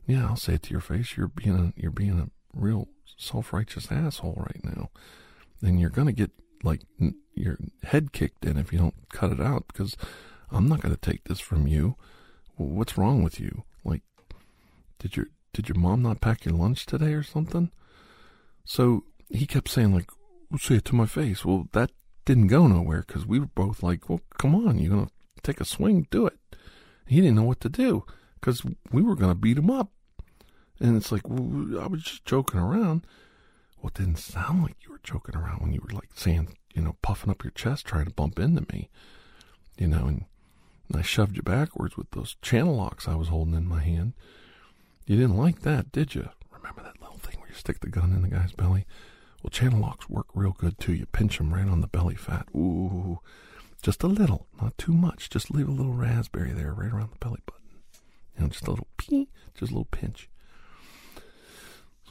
Yeah, 0.07 0.27
I'll 0.27 0.37
say 0.37 0.55
it 0.55 0.63
to 0.65 0.71
your 0.71 0.81
face. 0.81 1.17
You're 1.17 1.29
being 1.29 1.57
a 1.57 1.81
you're 1.81 1.91
being 1.91 2.19
a 2.19 2.31
real 2.53 2.89
self 3.17 3.53
righteous 3.53 3.91
asshole 3.91 4.37
right 4.37 4.65
now, 4.65 4.91
and 5.65 5.81
you're 5.81 5.91
gonna 5.91 6.13
get 6.13 6.31
like 6.63 6.83
your 7.35 7.59
head 7.83 8.13
kicked 8.13 8.45
in 8.45 8.57
if 8.57 8.73
you 8.73 8.79
don't 8.79 9.09
cut 9.11 9.33
it 9.33 9.41
out 9.41 9.65
because 9.69 9.97
I'm 10.51 10.69
not 10.69 10.81
gonna 10.81 10.97
take 10.97 11.25
this 11.25 11.41
from 11.41 11.67
you. 11.67 11.97
What's 12.57 12.97
wrong 12.97 13.23
with 13.23 13.41
you? 13.41 13.65
Like, 13.85 14.03
did 14.99 15.17
your 15.17 15.27
did 15.53 15.69
your 15.69 15.79
mom 15.79 16.03
not 16.03 16.21
pack 16.21 16.45
your 16.45 16.55
lunch 16.55 16.87
today 16.87 17.13
or 17.15 17.23
something? 17.23 17.71
So 18.65 19.05
he 19.29 19.47
kept 19.47 19.69
saying 19.69 19.95
like, 19.95 20.11
say 20.59 20.77
it 20.77 20.85
to 20.87 20.95
my 20.95 21.07
face. 21.07 21.45
Well, 21.45 21.69
that 21.73 21.91
didn't 22.25 22.49
go 22.49 22.67
nowhere 22.67 23.05
because 23.07 23.27
we 23.27 23.39
were 23.39 23.51
both 23.55 23.83
like, 23.83 24.09
well, 24.09 24.21
come 24.39 24.55
on, 24.55 24.79
you're 24.79 24.91
gonna 24.91 25.11
take 25.43 25.61
a 25.61 25.65
swing, 25.65 26.07
do 26.11 26.27
it. 26.27 26.39
He 27.07 27.17
didn't 27.21 27.37
know 27.37 27.43
what 27.43 27.61
to 27.61 27.69
do 27.69 28.05
because 28.41 28.63
we 28.93 29.03
were 29.03 29.17
gonna 29.17 29.35
beat 29.35 29.59
him 29.59 29.71
up. 29.71 29.91
And 30.81 30.97
it's 30.97 31.13
like, 31.13 31.29
well, 31.29 31.81
I 31.81 31.87
was 31.87 32.03
just 32.03 32.25
joking 32.25 32.61
around. 32.61 33.07
Well, 33.85 33.93
it 33.95 34.03
didn't 34.03 34.17
sound 34.17 34.63
like 34.63 34.77
you 34.83 34.91
were 34.93 35.01
joking 35.03 35.37
around 35.37 35.61
when 35.61 35.75
you 35.75 35.83
were 35.83 35.95
like 35.95 36.09
saying, 36.15 36.57
you 36.73 36.81
know, 36.81 36.97
puffing 37.03 37.29
up 37.29 37.45
your 37.45 37.51
chest, 37.51 37.85
trying 37.85 38.07
to 38.07 38.15
bump 38.15 38.39
into 38.39 38.65
me, 38.73 38.89
you 39.77 39.87
know, 39.87 40.07
and, 40.07 40.25
and 40.89 40.99
I 40.99 41.03
shoved 41.03 41.37
you 41.37 41.43
backwards 41.43 41.95
with 41.95 42.11
those 42.13 42.37
channel 42.41 42.77
locks 42.77 43.07
I 43.07 43.15
was 43.15 43.29
holding 43.29 43.53
in 43.53 43.69
my 43.69 43.83
hand. 43.83 44.15
You 45.05 45.17
didn't 45.17 45.37
like 45.37 45.61
that, 45.61 45.93
did 45.93 46.15
you? 46.15 46.31
Remember 46.51 46.83
that 46.83 46.99
little 47.03 47.19
thing 47.19 47.39
where 47.39 47.51
you 47.51 47.55
stick 47.55 47.81
the 47.81 47.91
gun 47.91 48.15
in 48.15 48.23
the 48.23 48.29
guy's 48.29 48.53
belly? 48.53 48.87
Well, 49.43 49.51
channel 49.51 49.81
locks 49.81 50.09
work 50.09 50.29
real 50.33 50.57
good 50.59 50.79
too. 50.79 50.95
You 50.95 51.05
pinch 51.05 51.37
them 51.37 51.53
right 51.53 51.69
on 51.69 51.83
the 51.83 51.87
belly 51.87 52.15
fat. 52.15 52.49
Ooh, 52.57 53.21
just 53.83 54.03
a 54.03 54.07
little, 54.07 54.47
not 54.63 54.79
too 54.79 54.95
much. 54.95 55.29
Just 55.29 55.51
leave 55.51 55.69
a 55.69 55.73
little 55.73 55.93
raspberry 55.93 56.53
there 56.53 56.73
right 56.73 56.91
around 56.91 57.11
the 57.11 57.19
belly 57.19 57.43
button. 57.45 57.83
You 58.35 58.45
know, 58.45 58.49
just 58.49 58.67
a 58.67 58.71
little 58.71 58.89
pee, 58.97 59.29
just 59.53 59.73
a 59.73 59.75
little 59.75 59.89
pinch. 59.91 60.31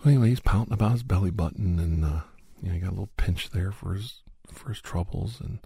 So 0.04 0.10
anyway, 0.10 0.30
he's 0.30 0.42
pouting 0.42 0.74
about 0.74 0.92
his 0.92 1.04
belly 1.04 1.32
button, 1.32 1.80
and 1.80 2.04
uh, 2.04 2.22
you 2.62 2.68
know, 2.68 2.74
he 2.74 2.80
got 2.82 2.90
a 2.90 2.92
little 2.92 3.10
pinch 3.16 3.52
there 3.52 3.72
for 3.72 3.94
his 3.94 4.22
for 4.52 4.70
his 4.70 4.82
troubles, 4.82 5.40
and 5.40 5.60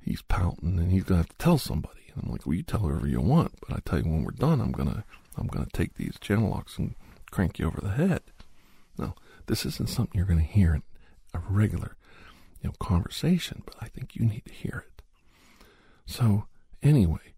he's 0.00 0.22
pouting, 0.22 0.78
and 0.78 0.90
he's 0.90 1.04
gonna 1.04 1.18
have 1.20 1.28
to 1.28 1.36
tell 1.36 1.56
somebody. 1.56 2.00
And 2.12 2.24
I'm 2.24 2.32
like, 2.32 2.46
well, 2.46 2.56
you 2.56 2.64
tell 2.64 2.80
whoever 2.80 3.06
you 3.06 3.20
want, 3.20 3.52
but 3.60 3.76
I 3.76 3.80
tell 3.84 4.00
you 4.00 4.10
when 4.10 4.24
we're 4.24 4.32
done, 4.32 4.60
I'm 4.60 4.72
gonna 4.72 5.04
I'm 5.36 5.46
gonna 5.46 5.68
take 5.72 5.94
these 5.94 6.16
channel 6.20 6.50
locks 6.50 6.78
and 6.78 6.96
crank 7.30 7.60
you 7.60 7.66
over 7.68 7.80
the 7.80 7.90
head. 7.90 8.22
Now, 8.98 9.14
this 9.46 9.64
isn't 9.64 9.88
something 9.88 10.18
you're 10.18 10.26
gonna 10.26 10.40
hear 10.40 10.74
in 10.74 10.82
a 11.32 11.38
regular, 11.48 11.96
you 12.60 12.70
know, 12.70 12.74
conversation, 12.80 13.62
but 13.64 13.76
I 13.80 13.86
think 13.86 14.16
you 14.16 14.26
need 14.26 14.46
to 14.46 14.52
hear 14.52 14.84
it. 14.88 15.02
So 16.06 16.46
anyway, 16.82 17.34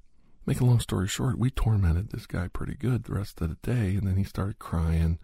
make 0.46 0.62
a 0.62 0.64
long 0.64 0.80
story 0.80 1.08
short, 1.08 1.38
we 1.38 1.50
tormented 1.50 2.08
this 2.10 2.24
guy 2.26 2.48
pretty 2.48 2.74
good 2.74 3.04
the 3.04 3.12
rest 3.12 3.38
of 3.42 3.50
the 3.50 3.56
day, 3.56 3.96
and 3.96 4.06
then 4.06 4.16
he 4.16 4.24
started 4.24 4.58
crying. 4.58 5.18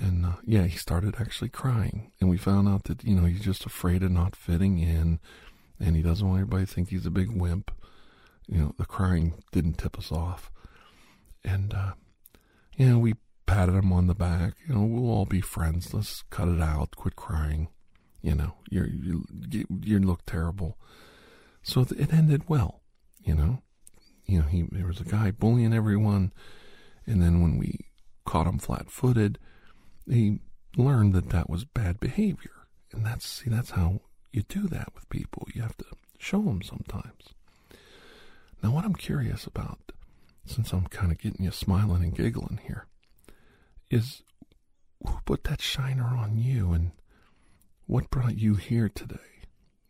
And 0.00 0.26
uh, 0.26 0.32
yeah, 0.44 0.64
he 0.64 0.76
started 0.76 1.16
actually 1.20 1.50
crying, 1.50 2.10
and 2.20 2.28
we 2.28 2.36
found 2.36 2.68
out 2.68 2.84
that 2.84 3.04
you 3.04 3.14
know 3.14 3.26
he's 3.26 3.44
just 3.44 3.64
afraid 3.64 4.02
of 4.02 4.10
not 4.10 4.34
fitting 4.34 4.78
in, 4.78 5.20
and 5.78 5.94
he 5.96 6.02
doesn't 6.02 6.26
want 6.26 6.40
everybody 6.40 6.66
to 6.66 6.72
think 6.72 6.88
he's 6.88 7.06
a 7.06 7.10
big 7.10 7.30
wimp. 7.30 7.70
You 8.46 8.58
know, 8.58 8.74
the 8.76 8.84
crying 8.84 9.34
didn't 9.52 9.78
tip 9.78 9.96
us 9.96 10.10
off, 10.10 10.50
and 11.44 11.72
uh, 11.72 11.92
you 12.76 12.88
know 12.88 12.98
we 12.98 13.14
patted 13.46 13.74
him 13.74 13.92
on 13.92 14.06
the 14.08 14.14
back. 14.14 14.54
You 14.66 14.74
know, 14.74 14.82
we'll 14.82 15.10
all 15.10 15.26
be 15.26 15.40
friends. 15.40 15.94
Let's 15.94 16.22
cut 16.30 16.48
it 16.48 16.60
out. 16.60 16.96
Quit 16.96 17.14
crying. 17.14 17.68
You 18.20 18.34
know, 18.34 18.54
you're, 18.70 18.88
you 18.88 19.24
you 19.82 19.98
look 20.00 20.24
terrible. 20.26 20.78
So 21.62 21.82
it 21.82 22.12
ended 22.12 22.48
well, 22.48 22.82
you 23.22 23.34
know. 23.34 23.62
You 24.26 24.40
know, 24.40 24.46
he 24.46 24.62
there 24.72 24.86
was 24.86 25.00
a 25.00 25.04
guy 25.04 25.30
bullying 25.30 25.74
everyone, 25.74 26.32
and 27.06 27.22
then 27.22 27.42
when 27.42 27.58
we 27.58 27.86
caught 28.24 28.46
him 28.46 28.58
flat-footed, 28.58 29.38
he 30.08 30.40
learned 30.76 31.14
that 31.14 31.30
that 31.30 31.48
was 31.48 31.64
bad 31.64 32.00
behavior, 32.00 32.66
and 32.92 33.04
that's 33.04 33.26
see 33.26 33.50
that's 33.50 33.70
how 33.70 34.00
you 34.32 34.42
do 34.42 34.66
that 34.68 34.88
with 34.94 35.08
people. 35.08 35.46
You 35.54 35.62
have 35.62 35.76
to 35.78 35.86
show 36.18 36.42
them 36.42 36.62
sometimes. 36.62 37.34
Now, 38.62 38.72
what 38.72 38.84
I'm 38.84 38.94
curious 38.94 39.46
about, 39.46 39.92
since 40.46 40.72
I'm 40.72 40.86
kind 40.86 41.12
of 41.12 41.18
getting 41.18 41.44
you 41.44 41.50
smiling 41.50 42.02
and 42.02 42.14
giggling 42.14 42.60
here, 42.66 42.86
is 43.90 44.22
who 45.06 45.18
put 45.24 45.44
that 45.44 45.60
shiner 45.60 46.16
on 46.16 46.38
you 46.38 46.72
and 46.72 46.92
what 47.86 48.10
brought 48.10 48.38
you 48.38 48.54
here 48.54 48.88
today? 48.88 49.16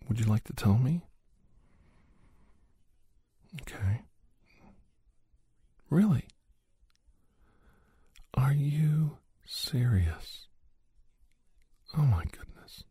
Would 0.09 0.21
you 0.21 0.27
like 0.27 0.45
to 0.45 0.53
tell 0.53 0.77
me? 0.77 1.03
Okay. 3.63 4.03
Really? 5.89 6.27
Are 8.35 8.53
you 8.53 9.19
serious? 9.47 10.47
Oh 11.97 12.03
my 12.03 12.25
goodness. 12.25 12.85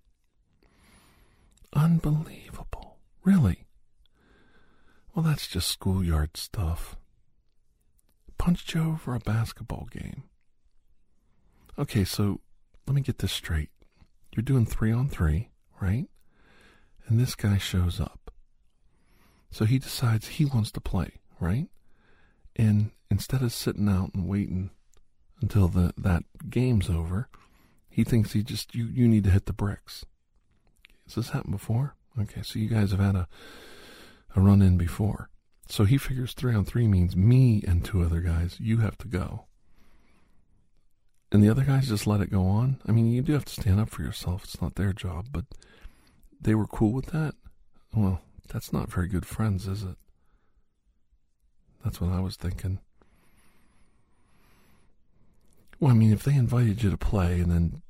Unbelievable. 1.74 2.98
Really? 3.24 3.66
Well, 5.14 5.24
that's 5.24 5.48
just 5.48 5.68
schoolyard 5.68 6.38
stuff. 6.38 6.96
Punched 8.38 8.74
you 8.74 8.82
over 8.82 9.16
a 9.16 9.20
basketball 9.20 9.88
game. 9.92 10.24
Okay, 11.78 12.04
so 12.04 12.42
let 12.88 12.96
me 12.96 13.02
get 13.02 13.20
this 13.20 13.32
straight. 13.32 13.70
You're 14.36 14.44
doing 14.44 14.66
three 14.66 14.92
on 14.92 15.10
three, 15.10 15.50
right? 15.82 16.08
And 17.08 17.20
this 17.20 17.36
guy 17.36 17.58
shows 17.58 18.00
up. 18.00 18.32
So 19.52 19.66
he 19.66 19.78
decides 19.78 20.28
he 20.28 20.46
wants 20.46 20.72
to 20.72 20.82
play, 20.82 21.20
right? 21.40 21.68
And 22.56 22.92
instead 23.12 23.42
of 23.42 23.54
sitting 23.54 23.88
out 23.88 24.12
and 24.14 24.28
waiting 24.28 24.72
until 25.44 25.68
the 25.68 25.94
that 25.98 26.24
game's 26.50 26.90
over, 26.90 27.28
he 27.90 28.04
thinks 28.04 28.32
he 28.32 28.42
just 28.42 28.74
you 28.74 28.86
you 28.86 29.08
need 29.08 29.26
to 29.26 29.30
hit 29.30 29.46
the 29.46 29.54
bricks. 29.54 30.06
Has 31.06 31.16
this 31.16 31.30
happened 31.30 31.52
before? 31.52 31.96
Okay, 32.20 32.42
so 32.42 32.60
you 32.60 32.70
guys 32.70 32.92
have 32.92 33.02
had 33.02 33.16
a 33.16 33.28
a 34.36 34.42
run 34.42 34.62
in 34.62 34.78
before. 34.78 35.30
So 35.68 35.84
he 35.84 35.98
figures 35.98 36.34
three 36.34 36.56
on 36.56 36.66
three 36.66 36.88
means 36.88 37.16
me 37.16 37.64
and 37.68 37.84
two 37.84 38.02
other 38.04 38.22
guys, 38.22 38.58
you 38.60 38.78
have 38.78 38.98
to 39.00 39.08
go. 39.08 39.46
And 41.32 41.44
the 41.44 41.50
other 41.50 41.64
guys 41.64 41.90
just 41.90 42.08
let 42.08 42.22
it 42.22 42.32
go 42.32 42.46
on. 42.46 42.80
I 42.88 42.92
mean, 42.92 43.12
you 43.12 43.22
do 43.22 43.34
have 43.34 43.46
to 43.46 43.62
stand 43.62 43.80
up 43.80 43.90
for 43.90 44.04
yourself. 44.04 44.44
It's 44.44 44.62
not 44.62 44.76
their 44.76 44.94
job, 44.94 45.28
but 45.32 45.46
they 46.40 46.56
were 46.56 46.68
cool 46.68 46.92
with 46.92 47.08
that. 47.08 47.36
Well, 47.96 48.22
that's 48.48 48.72
not 48.72 48.92
very 48.92 49.08
good 49.08 49.26
friends, 49.26 49.68
is 49.68 49.84
it? 49.84 49.98
That's 51.84 52.00
what 52.00 52.12
I 52.12 52.20
was 52.20 52.36
thinking. 52.36 52.80
Well, 55.84 55.92
I 55.92 55.96
mean, 55.96 56.14
if 56.14 56.24
they 56.24 56.36
invited 56.36 56.82
you 56.82 56.92
to 56.92 56.98
play 56.98 57.42
and 57.42 57.52
then 57.52 57.82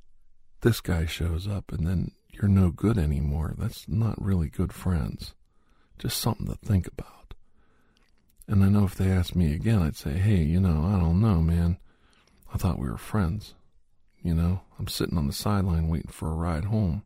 this 0.62 0.80
guy 0.80 1.06
shows 1.06 1.46
up 1.46 1.70
and 1.70 1.86
then 1.86 2.10
you're 2.32 2.48
no 2.48 2.70
good 2.70 2.98
anymore, 2.98 3.54
that's 3.56 3.88
not 3.88 4.20
really 4.20 4.48
good 4.48 4.72
friends. 4.72 5.32
Just 6.00 6.18
something 6.18 6.48
to 6.48 6.56
think 6.56 6.88
about. 6.88 7.34
And 8.48 8.64
I 8.64 8.68
know 8.68 8.82
if 8.82 8.96
they 8.96 9.12
asked 9.12 9.36
me 9.36 9.54
again, 9.54 9.80
I'd 9.80 9.94
say, 9.94 10.14
hey, 10.14 10.42
you 10.42 10.58
know, 10.58 10.90
I 10.92 10.98
don't 10.98 11.20
know, 11.20 11.40
man. 11.40 11.78
I 12.52 12.58
thought 12.58 12.80
we 12.80 12.90
were 12.90 12.96
friends. 12.96 13.54
You 14.24 14.34
know, 14.34 14.62
I'm 14.76 14.88
sitting 14.88 15.16
on 15.16 15.28
the 15.28 15.32
sideline 15.32 15.86
waiting 15.86 16.10
for 16.10 16.28
a 16.32 16.34
ride 16.34 16.64
home. 16.64 17.04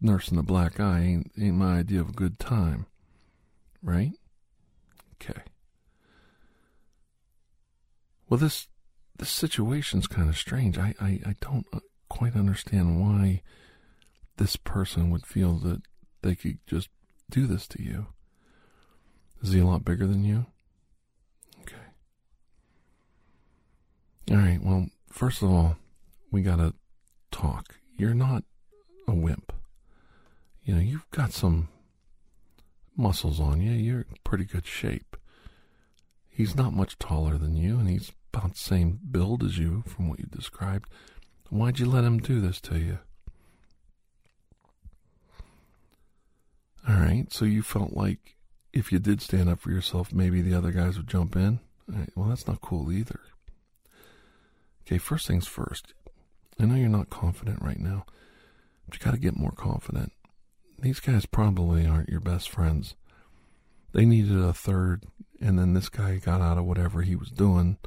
Nursing 0.00 0.38
a 0.38 0.44
black 0.44 0.78
eye 0.78 1.00
ain't, 1.00 1.32
ain't 1.36 1.56
my 1.56 1.80
idea 1.80 2.00
of 2.00 2.10
a 2.10 2.12
good 2.12 2.38
time. 2.38 2.86
Right? 3.82 4.12
Okay. 5.20 5.40
Well, 8.28 8.38
this 8.38 8.68
this 9.18 9.30
situation's 9.30 10.06
kind 10.06 10.28
of 10.28 10.36
strange. 10.36 10.78
I, 10.78 10.94
I, 11.00 11.20
I 11.26 11.34
don't 11.40 11.66
uh, 11.72 11.80
quite 12.08 12.36
understand 12.36 13.00
why 13.00 13.42
this 14.36 14.56
person 14.56 15.10
would 15.10 15.26
feel 15.26 15.54
that 15.58 15.82
they 16.22 16.34
could 16.34 16.58
just 16.66 16.88
do 17.30 17.46
this 17.46 17.66
to 17.68 17.82
you. 17.82 18.06
Is 19.42 19.52
he 19.52 19.60
a 19.60 19.66
lot 19.66 19.84
bigger 19.84 20.06
than 20.06 20.24
you? 20.24 20.46
Okay. 21.62 21.76
All 24.30 24.36
right. 24.36 24.60
Well, 24.62 24.86
first 25.10 25.42
of 25.42 25.50
all, 25.50 25.76
we 26.30 26.42
got 26.42 26.56
to 26.56 26.74
talk. 27.30 27.76
You're 27.96 28.14
not 28.14 28.44
a 29.06 29.14
wimp. 29.14 29.52
You 30.64 30.74
know, 30.74 30.80
you've 30.80 31.10
got 31.10 31.32
some 31.32 31.68
muscles 32.96 33.40
on 33.40 33.60
you. 33.60 33.72
You're 33.72 34.00
in 34.00 34.16
pretty 34.24 34.44
good 34.44 34.66
shape. 34.66 35.16
He's 36.28 36.54
not 36.54 36.72
much 36.72 36.98
taller 36.98 37.38
than 37.38 37.56
you, 37.56 37.78
and 37.78 37.88
he's 37.88 38.12
about 38.32 38.52
the 38.52 38.58
same 38.58 39.00
build 39.10 39.42
as 39.42 39.58
you 39.58 39.82
from 39.86 40.08
what 40.08 40.18
you 40.18 40.26
described. 40.26 40.88
Why'd 41.50 41.78
you 41.78 41.86
let 41.86 42.04
him 42.04 42.18
do 42.18 42.40
this 42.40 42.60
to 42.62 42.78
you? 42.78 42.98
All 46.88 46.96
right, 46.96 47.26
so 47.32 47.44
you 47.44 47.62
felt 47.62 47.92
like 47.92 48.36
if 48.72 48.92
you 48.92 48.98
did 48.98 49.20
stand 49.20 49.48
up 49.48 49.60
for 49.60 49.70
yourself, 49.70 50.12
maybe 50.12 50.40
the 50.40 50.54
other 50.54 50.70
guys 50.70 50.96
would 50.96 51.08
jump 51.08 51.36
in? 51.36 51.60
well, 52.14 52.28
that's 52.28 52.46
not 52.46 52.60
cool 52.60 52.92
either. 52.92 53.20
Okay, 54.86 54.98
first 54.98 55.26
things 55.26 55.46
first. 55.46 55.94
I 56.60 56.66
know 56.66 56.74
you're 56.74 56.88
not 56.88 57.10
confident 57.10 57.62
right 57.62 57.78
now, 57.78 58.04
but 58.86 58.98
you 58.98 59.04
got 59.04 59.12
to 59.12 59.20
get 59.20 59.36
more 59.36 59.52
confident. 59.52 60.12
These 60.78 61.00
guys 61.00 61.26
probably 61.26 61.86
aren't 61.86 62.08
your 62.08 62.20
best 62.20 62.50
friends. 62.50 62.94
They 63.92 64.04
needed 64.04 64.38
a 64.38 64.52
third, 64.52 65.04
and 65.40 65.58
then 65.58 65.72
this 65.72 65.88
guy 65.88 66.16
got 66.16 66.40
out 66.40 66.58
of 66.58 66.64
whatever 66.64 67.02
he 67.02 67.16
was 67.16 67.30
doing 67.30 67.78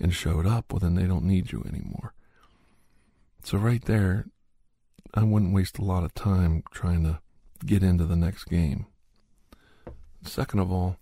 and 0.00 0.14
showed 0.14 0.46
up. 0.46 0.72
Well, 0.72 0.80
then 0.80 0.94
they 0.94 1.06
don't 1.06 1.24
need 1.24 1.52
you 1.52 1.64
anymore. 1.68 2.14
So, 3.44 3.58
right 3.58 3.84
there, 3.84 4.26
I 5.14 5.22
wouldn't 5.22 5.54
waste 5.54 5.78
a 5.78 5.84
lot 5.84 6.04
of 6.04 6.14
time 6.14 6.62
trying 6.72 7.04
to 7.04 7.20
get 7.64 7.82
into 7.82 8.04
the 8.04 8.16
next 8.16 8.44
game. 8.44 8.86
Second 10.22 10.60
of 10.60 10.70
all, 10.70 10.96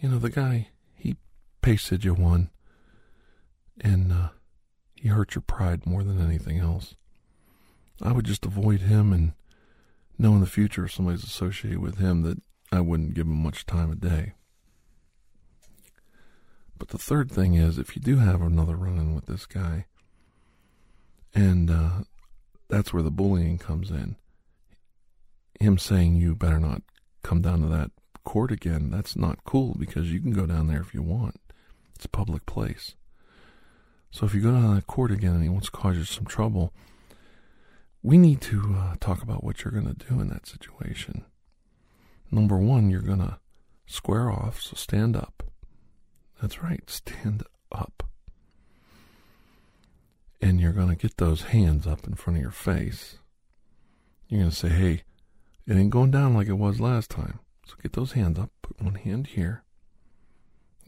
you 0.00 0.08
know, 0.08 0.18
the 0.18 0.30
guy, 0.30 0.68
he 0.94 1.16
pasted 1.62 2.04
you 2.04 2.14
one, 2.14 2.50
and 3.80 4.12
uh, 4.12 4.28
he 4.94 5.08
hurt 5.08 5.34
your 5.34 5.42
pride 5.42 5.86
more 5.86 6.02
than 6.02 6.20
anything 6.20 6.58
else. 6.58 6.96
I 8.02 8.12
would 8.12 8.24
just 8.24 8.44
avoid 8.44 8.80
him 8.80 9.12
and 9.12 9.32
know 10.18 10.34
in 10.34 10.40
the 10.40 10.46
future 10.46 10.84
if 10.84 10.92
somebody's 10.92 11.24
associated 11.24 11.78
with 11.78 11.98
him 11.98 12.22
that 12.22 12.38
I 12.72 12.80
wouldn't 12.80 13.14
give 13.14 13.26
him 13.26 13.42
much 13.42 13.66
time 13.66 13.90
a 13.90 13.94
day. 13.94 14.32
But 16.78 16.88
the 16.88 16.98
third 16.98 17.30
thing 17.30 17.54
is 17.54 17.78
if 17.78 17.96
you 17.96 18.02
do 18.02 18.16
have 18.16 18.42
another 18.42 18.76
run 18.76 18.98
in 18.98 19.14
with 19.14 19.26
this 19.26 19.46
guy, 19.46 19.86
and 21.34 21.70
uh, 21.70 21.90
that's 22.68 22.92
where 22.92 23.02
the 23.02 23.10
bullying 23.10 23.58
comes 23.58 23.90
in, 23.90 24.16
him 25.60 25.78
saying 25.78 26.16
you 26.16 26.34
better 26.34 26.60
not 26.60 26.82
come 27.22 27.42
down 27.42 27.62
to 27.62 27.68
that 27.68 27.90
court 28.24 28.50
again, 28.50 28.90
that's 28.90 29.16
not 29.16 29.44
cool 29.44 29.74
because 29.78 30.12
you 30.12 30.20
can 30.20 30.32
go 30.32 30.46
down 30.46 30.66
there 30.66 30.80
if 30.80 30.92
you 30.92 31.02
want. 31.02 31.40
It's 31.94 32.04
a 32.04 32.08
public 32.10 32.44
place. 32.46 32.94
So 34.10 34.26
if 34.26 34.34
you 34.34 34.40
go 34.40 34.52
down 34.52 34.68
to 34.68 34.74
that 34.76 34.86
court 34.86 35.10
again 35.10 35.32
and 35.32 35.42
he 35.42 35.48
wants 35.48 35.66
to 35.66 35.72
cause 35.72 35.96
you 35.96 36.04
some 36.04 36.26
trouble, 36.26 36.72
we 38.02 38.18
need 38.18 38.40
to 38.42 38.76
uh, 38.76 38.94
talk 39.00 39.22
about 39.22 39.42
what 39.42 39.64
you're 39.64 39.72
going 39.72 39.92
to 39.92 40.06
do 40.06 40.20
in 40.20 40.28
that 40.28 40.46
situation. 40.46 41.24
Number 42.30 42.56
one, 42.56 42.90
you're 42.90 43.00
going 43.00 43.18
to 43.18 43.38
square 43.86 44.30
off, 44.30 44.60
so 44.60 44.74
stand 44.76 45.16
up. 45.16 45.42
That's 46.40 46.62
right, 46.62 46.88
stand 46.88 47.42
up. 47.72 48.02
And 50.40 50.60
you're 50.60 50.72
going 50.72 50.88
to 50.88 50.94
get 50.94 51.16
those 51.16 51.42
hands 51.42 51.86
up 51.86 52.06
in 52.06 52.14
front 52.14 52.36
of 52.36 52.42
your 52.42 52.50
face. 52.50 53.16
You're 54.28 54.40
going 54.40 54.50
to 54.50 54.56
say, 54.56 54.68
hey, 54.68 55.02
it 55.66 55.74
ain't 55.74 55.90
going 55.90 56.10
down 56.10 56.34
like 56.34 56.48
it 56.48 56.54
was 56.54 56.78
last 56.78 57.10
time. 57.10 57.40
So 57.66 57.74
get 57.82 57.94
those 57.94 58.12
hands 58.12 58.38
up. 58.38 58.50
Put 58.62 58.80
one 58.80 58.94
hand 58.94 59.28
here. 59.28 59.64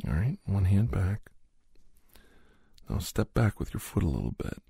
All 0.07 0.15
right, 0.15 0.39
one 0.45 0.67
hand 0.67 0.91
back. 0.91 1.31
Now 2.89 2.99
step 2.99 3.35
back 3.35 3.59
with 3.59 3.75
your 3.75 3.81
foot 3.81 4.05
a 4.05 4.09
little 4.09 4.31
bit. 4.33 4.63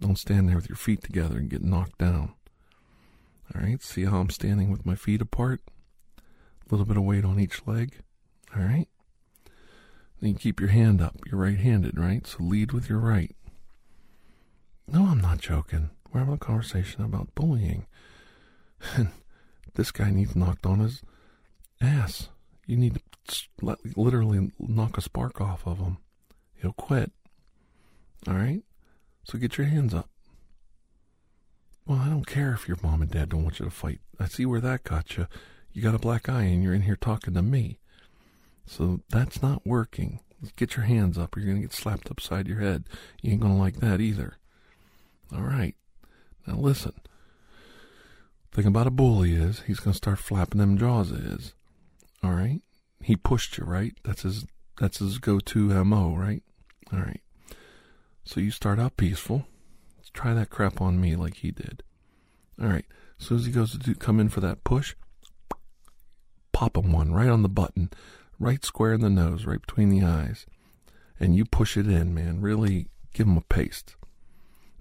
Don't 0.00 0.18
stand 0.18 0.48
there 0.48 0.56
with 0.56 0.68
your 0.68 0.76
feet 0.76 1.02
together 1.02 1.36
and 1.36 1.50
get 1.50 1.62
knocked 1.62 1.98
down. 1.98 2.34
All 3.54 3.60
right, 3.60 3.82
see 3.82 4.04
how 4.04 4.18
I'm 4.18 4.30
standing 4.30 4.70
with 4.70 4.86
my 4.86 4.94
feet 4.94 5.20
apart? 5.20 5.62
A 6.18 6.22
little 6.70 6.86
bit 6.86 6.96
of 6.96 7.02
weight 7.02 7.24
on 7.24 7.40
each 7.40 7.66
leg. 7.66 8.00
All 8.56 8.62
right. 8.62 8.88
Then 10.24 10.32
you 10.32 10.38
keep 10.38 10.58
your 10.58 10.70
hand 10.70 11.02
up. 11.02 11.16
You're 11.26 11.42
right 11.42 11.58
handed, 11.58 11.98
right? 11.98 12.26
So 12.26 12.38
lead 12.40 12.72
with 12.72 12.88
your 12.88 12.98
right. 12.98 13.36
No, 14.88 15.04
I'm 15.04 15.20
not 15.20 15.36
joking. 15.36 15.90
We're 16.10 16.20
having 16.20 16.36
a 16.36 16.38
conversation 16.38 17.04
about 17.04 17.34
bullying. 17.34 17.86
And 18.96 19.10
this 19.74 19.90
guy 19.90 20.08
needs 20.08 20.34
knocked 20.34 20.64
on 20.64 20.78
his 20.78 21.02
ass. 21.78 22.30
You 22.66 22.78
need 22.78 23.02
to 23.26 23.76
literally 23.96 24.50
knock 24.58 24.96
a 24.96 25.02
spark 25.02 25.42
off 25.42 25.66
of 25.66 25.76
him. 25.76 25.98
He'll 26.54 26.72
quit. 26.72 27.12
All 28.26 28.32
right? 28.32 28.62
So 29.24 29.38
get 29.38 29.58
your 29.58 29.66
hands 29.66 29.92
up. 29.92 30.08
Well, 31.86 31.98
I 31.98 32.08
don't 32.08 32.26
care 32.26 32.54
if 32.54 32.66
your 32.66 32.78
mom 32.82 33.02
and 33.02 33.10
dad 33.10 33.28
don't 33.28 33.42
want 33.42 33.58
you 33.58 33.66
to 33.66 33.70
fight. 33.70 34.00
I 34.18 34.28
see 34.28 34.46
where 34.46 34.62
that 34.62 34.84
got 34.84 35.18
you. 35.18 35.26
You 35.70 35.82
got 35.82 35.94
a 35.94 35.98
black 35.98 36.30
eye 36.30 36.44
and 36.44 36.62
you're 36.62 36.72
in 36.72 36.82
here 36.82 36.96
talking 36.96 37.34
to 37.34 37.42
me. 37.42 37.78
So 38.66 39.00
that's 39.10 39.42
not 39.42 39.66
working. 39.66 40.20
Get 40.56 40.76
your 40.76 40.84
hands 40.84 41.16
up 41.16 41.36
or 41.36 41.40
you're 41.40 41.48
going 41.48 41.62
to 41.62 41.66
get 41.66 41.74
slapped 41.74 42.10
upside 42.10 42.48
your 42.48 42.60
head. 42.60 42.84
You 43.22 43.32
ain't 43.32 43.40
going 43.40 43.54
to 43.54 43.60
like 43.60 43.76
that 43.80 44.00
either. 44.00 44.38
All 45.34 45.42
right. 45.42 45.74
Now 46.46 46.56
listen. 46.56 46.94
Thing 48.52 48.66
about 48.66 48.86
a 48.86 48.90
bully 48.90 49.34
is 49.34 49.60
he's 49.66 49.80
going 49.80 49.92
to 49.92 49.96
start 49.96 50.18
flapping 50.18 50.60
them 50.60 50.78
jaws 50.78 51.10
is. 51.10 51.54
All 52.22 52.32
right? 52.32 52.60
He 53.02 53.16
pushed 53.16 53.58
you, 53.58 53.64
right? 53.64 53.94
That's 54.04 54.22
his 54.22 54.46
that's 54.80 54.98
his 54.98 55.18
go-to 55.18 55.84
MO, 55.84 56.16
right? 56.16 56.42
All 56.92 56.98
right. 56.98 57.20
So 58.24 58.40
you 58.40 58.50
start 58.50 58.80
out 58.80 58.96
peaceful. 58.96 59.46
Let's 59.96 60.10
try 60.10 60.34
that 60.34 60.50
crap 60.50 60.80
on 60.80 61.00
me 61.00 61.14
like 61.14 61.36
he 61.36 61.50
did. 61.50 61.82
All 62.60 62.68
right. 62.68 62.86
As 63.20 63.26
soon 63.26 63.38
as 63.38 63.46
he 63.46 63.52
goes 63.52 63.72
to 63.72 63.78
do, 63.78 63.94
come 63.94 64.18
in 64.18 64.28
for 64.28 64.40
that 64.40 64.64
push, 64.64 64.94
pop 66.52 66.76
him 66.76 66.92
one 66.92 67.12
right 67.12 67.28
on 67.28 67.42
the 67.42 67.48
button, 67.48 67.90
right 68.38 68.64
square 68.64 68.94
in 68.94 69.00
the 69.00 69.10
nose, 69.10 69.44
right 69.44 69.60
between 69.60 69.90
the 69.90 70.04
eyes, 70.04 70.46
and 71.18 71.34
you 71.34 71.44
push 71.44 71.76
it 71.76 71.86
in, 71.86 72.14
man. 72.14 72.40
Really 72.40 72.88
give 73.12 73.26
him 73.26 73.36
a 73.36 73.42
paste. 73.42 73.96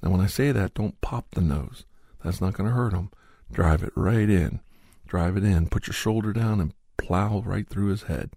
Now, 0.02 0.10
when 0.10 0.22
I 0.22 0.28
say 0.28 0.52
that, 0.52 0.74
don't 0.74 1.00
pop 1.02 1.32
the 1.32 1.42
nose. 1.42 1.86
That's 2.24 2.42
not 2.42 2.54
going 2.54 2.70
to 2.70 2.76
hurt 2.76 2.94
him. 2.94 3.10
Drive 3.52 3.84
it 3.84 3.94
right 3.96 4.30
in. 4.30 4.60
Drive 5.08 5.38
it 5.38 5.44
in. 5.44 5.68
Put 5.68 5.88
your 5.88 5.94
shoulder 5.94 6.34
down 6.34 6.60
and 6.60 6.74
plow 6.98 7.42
right 7.46 7.68
through 7.68 7.88
his 7.88 8.04
head. 8.04 8.32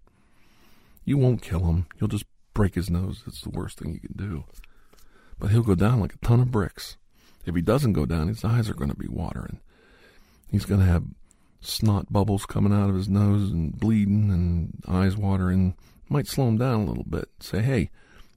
You 1.05 1.19
won't 1.19 1.43
kill 1.43 1.67
him. 1.67 1.87
You'll 1.99 2.09
just 2.09 2.27
break 2.53 2.75
his 2.75 2.91
nose. 2.91 3.23
It's 3.27 3.41
the 3.41 3.51
worst 3.51 3.79
thing 3.79 3.93
you 3.93 4.01
can 4.01 4.17
do. 4.17 4.45
But 5.39 5.51
he'll 5.51 5.63
go 5.63 5.75
down 5.75 6.01
like 6.01 6.15
a 6.15 6.19
ton 6.19 6.41
of 6.41 6.51
bricks. 6.51 6.97
If 7.45 7.55
he 7.55 7.63
doesn't 7.63 7.93
go 7.93 8.07
down, 8.07 8.29
his 8.29 8.45
eyes 8.45 8.69
are 8.69 8.75
going 8.75 8.91
to 8.91 8.97
be 8.97 9.09
watering. 9.09 9.61
He's 10.51 10.67
going 10.67 10.81
to 10.81 10.87
have 10.87 11.05
snot 11.61 12.13
bubbles 12.13 12.47
coming 12.47 12.73
out 12.73 12.89
of 12.89 12.95
his 12.95 13.09
nose 13.09 13.51
and 13.51 13.79
bleeding 13.79 14.31
and 14.31 14.83
eyes 14.89 15.17
watering. 15.17 15.75
Might 16.09 16.27
slow 16.27 16.49
him 16.49 16.59
down 16.59 16.81
a 16.81 16.85
little 16.85 17.05
bit. 17.05 17.29
Say, 17.41 17.63
hey, 17.63 17.91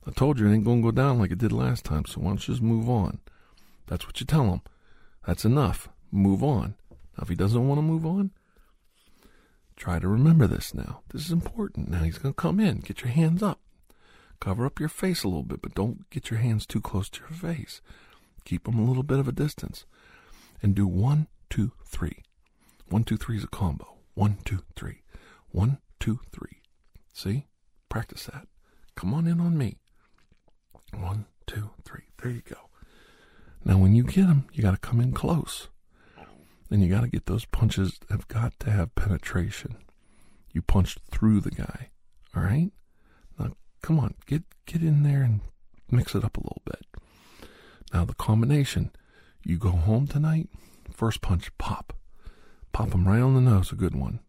I 0.07 0.11
told 0.11 0.39
you 0.39 0.47
it 0.47 0.53
ain't 0.53 0.65
going 0.65 0.81
to 0.81 0.87
go 0.87 0.91
down 0.91 1.19
like 1.19 1.31
it 1.31 1.37
did 1.37 1.51
last 1.51 1.85
time, 1.85 2.05
so 2.05 2.21
why 2.21 2.29
don't 2.29 2.47
you 2.47 2.53
just 2.53 2.63
move 2.63 2.89
on? 2.89 3.19
That's 3.87 4.07
what 4.07 4.19
you 4.19 4.25
tell 4.25 4.51
him. 4.51 4.61
That's 5.27 5.45
enough. 5.45 5.89
Move 6.11 6.43
on. 6.43 6.75
Now, 6.89 7.23
if 7.23 7.29
he 7.29 7.35
doesn't 7.35 7.67
want 7.67 7.77
to 7.77 7.83
move 7.83 8.05
on, 8.05 8.31
try 9.75 9.99
to 9.99 10.07
remember 10.07 10.47
this 10.47 10.73
now. 10.73 11.01
This 11.11 11.25
is 11.25 11.31
important. 11.31 11.89
Now 11.89 12.03
he's 12.03 12.17
going 12.17 12.33
to 12.33 12.41
come 12.41 12.59
in. 12.59 12.79
Get 12.79 13.01
your 13.01 13.11
hands 13.11 13.43
up. 13.43 13.59
Cover 14.39 14.65
up 14.65 14.79
your 14.79 14.89
face 14.89 15.23
a 15.23 15.27
little 15.27 15.43
bit, 15.43 15.61
but 15.61 15.75
don't 15.75 16.09
get 16.09 16.31
your 16.31 16.39
hands 16.39 16.65
too 16.65 16.81
close 16.81 17.09
to 17.09 17.19
your 17.21 17.29
face. 17.29 17.81
Keep 18.45 18.63
them 18.63 18.79
a 18.79 18.85
little 18.85 19.03
bit 19.03 19.19
of 19.19 19.27
a 19.27 19.33
distance. 19.33 19.85
And 20.61 20.73
do 20.73 20.87
one, 20.87 21.27
two, 21.49 21.73
three. 21.85 22.23
One, 22.89 23.03
two, 23.03 23.17
three 23.17 23.37
is 23.37 23.43
a 23.43 23.47
combo. 23.47 23.97
One, 24.15 24.37
two, 24.45 24.63
three. 24.75 25.03
One, 25.51 25.77
two, 25.99 26.19
three. 26.31 26.61
See? 27.13 27.45
Practice 27.87 28.25
that. 28.25 28.47
Come 28.95 29.13
on 29.13 29.27
in 29.27 29.39
on 29.39 29.57
me. 29.57 29.77
One, 30.93 31.25
two, 31.45 31.69
three. 31.85 32.03
There 32.21 32.31
you 32.31 32.41
go. 32.41 32.69
Now, 33.63 33.77
when 33.77 33.93
you 33.93 34.03
get 34.03 34.27
them, 34.27 34.47
you 34.53 34.63
got 34.63 34.71
to 34.71 34.77
come 34.77 34.99
in 34.99 35.11
close. 35.11 35.67
And 36.71 36.83
you 36.83 36.89
got 36.89 37.01
to 37.01 37.07
get 37.07 37.25
those 37.25 37.45
punches 37.45 37.99
have 38.09 38.27
got 38.27 38.59
to 38.61 38.71
have 38.71 38.95
penetration. 38.95 39.77
You 40.51 40.61
punched 40.61 40.99
through 41.11 41.41
the 41.41 41.51
guy. 41.51 41.89
All 42.35 42.43
right? 42.43 42.71
Now, 43.37 43.53
come 43.81 43.99
on. 43.99 44.15
Get, 44.25 44.43
get 44.65 44.81
in 44.81 45.03
there 45.03 45.21
and 45.21 45.41
mix 45.91 46.15
it 46.15 46.23
up 46.23 46.37
a 46.37 46.41
little 46.41 46.61
bit. 46.65 46.85
Now, 47.93 48.05
the 48.05 48.13
combination 48.13 48.91
you 49.43 49.57
go 49.57 49.71
home 49.71 50.07
tonight, 50.07 50.49
first 50.91 51.21
punch, 51.21 51.55
pop. 51.57 51.93
Pop 52.71 52.93
him 52.93 53.07
right 53.07 53.21
on 53.21 53.35
the 53.35 53.41
nose, 53.41 53.71
a 53.71 53.75
good 53.75 53.95
one. 53.95 54.19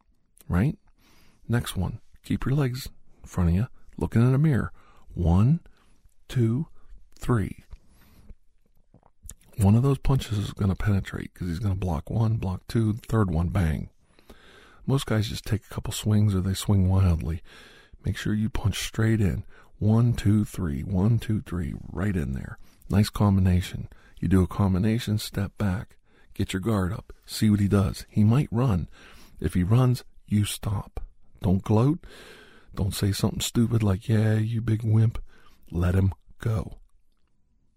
Right? 0.48 0.78
Next 1.48 1.76
one, 1.76 2.00
keep 2.24 2.44
your 2.44 2.54
legs 2.54 2.88
in 3.22 3.28
front 3.28 3.50
of 3.50 3.56
you, 3.56 3.66
looking 3.96 4.22
in 4.22 4.34
a 4.34 4.38
mirror. 4.38 4.72
One, 5.14 5.60
two, 6.28 6.66
three. 7.18 7.64
One 9.58 9.74
of 9.74 9.82
those 9.82 9.98
punches 9.98 10.38
is 10.38 10.52
going 10.52 10.70
to 10.70 10.76
penetrate 10.76 11.34
because 11.34 11.48
he's 11.48 11.58
going 11.58 11.74
to 11.74 11.78
block 11.78 12.08
one, 12.08 12.36
block 12.36 12.62
two, 12.66 12.94
third 13.08 13.30
one, 13.30 13.48
bang. 13.48 13.90
Most 14.86 15.06
guys 15.06 15.28
just 15.28 15.44
take 15.44 15.62
a 15.64 15.74
couple 15.74 15.92
swings 15.92 16.34
or 16.34 16.40
they 16.40 16.54
swing 16.54 16.88
wildly. 16.88 17.42
Make 18.04 18.16
sure 18.16 18.32
you 18.32 18.48
punch 18.48 18.78
straight 18.78 19.20
in. 19.20 19.44
One, 19.78 20.14
two, 20.14 20.44
three. 20.44 20.82
One, 20.82 21.18
two, 21.18 21.42
three. 21.42 21.74
Right 21.92 22.16
in 22.16 22.32
there. 22.32 22.58
Nice 22.88 23.10
combination. 23.10 23.88
You 24.18 24.28
do 24.28 24.42
a 24.42 24.46
combination, 24.46 25.18
step 25.18 25.52
back. 25.58 25.96
Get 26.40 26.54
your 26.54 26.60
guard 26.60 26.90
up. 26.90 27.12
See 27.26 27.50
what 27.50 27.60
he 27.60 27.68
does. 27.68 28.06
He 28.08 28.24
might 28.24 28.48
run. 28.50 28.88
If 29.40 29.52
he 29.52 29.62
runs, 29.62 30.04
you 30.26 30.46
stop. 30.46 31.04
Don't 31.42 31.62
gloat. 31.62 31.98
Don't 32.74 32.94
say 32.94 33.12
something 33.12 33.42
stupid 33.42 33.82
like, 33.82 34.08
yeah, 34.08 34.36
you 34.36 34.62
big 34.62 34.82
wimp. 34.82 35.22
Let 35.70 35.94
him 35.94 36.14
go. 36.38 36.78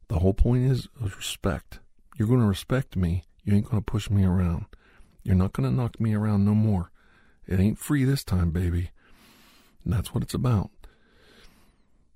The 0.07 0.19
whole 0.19 0.33
point 0.33 0.63
is 0.71 0.87
uh, 1.03 1.09
respect. 1.09 1.81
You're 2.17 2.29
going 2.29 2.39
to 2.39 2.45
respect 2.45 2.95
me. 2.95 3.25
You 3.43 3.53
ain't 3.53 3.69
going 3.69 3.83
to 3.83 3.91
push 3.91 4.09
me 4.09 4.23
around. 4.23 4.67
You're 5.23 5.35
not 5.35 5.51
going 5.51 5.69
to 5.69 5.75
knock 5.75 5.99
me 5.99 6.13
around 6.13 6.45
no 6.45 6.55
more. 6.55 6.89
It 7.45 7.59
ain't 7.59 7.79
free 7.79 8.05
this 8.05 8.23
time, 8.23 8.51
baby. 8.51 8.91
And 9.83 9.91
that's 9.91 10.13
what 10.13 10.23
it's 10.23 10.33
about. 10.33 10.69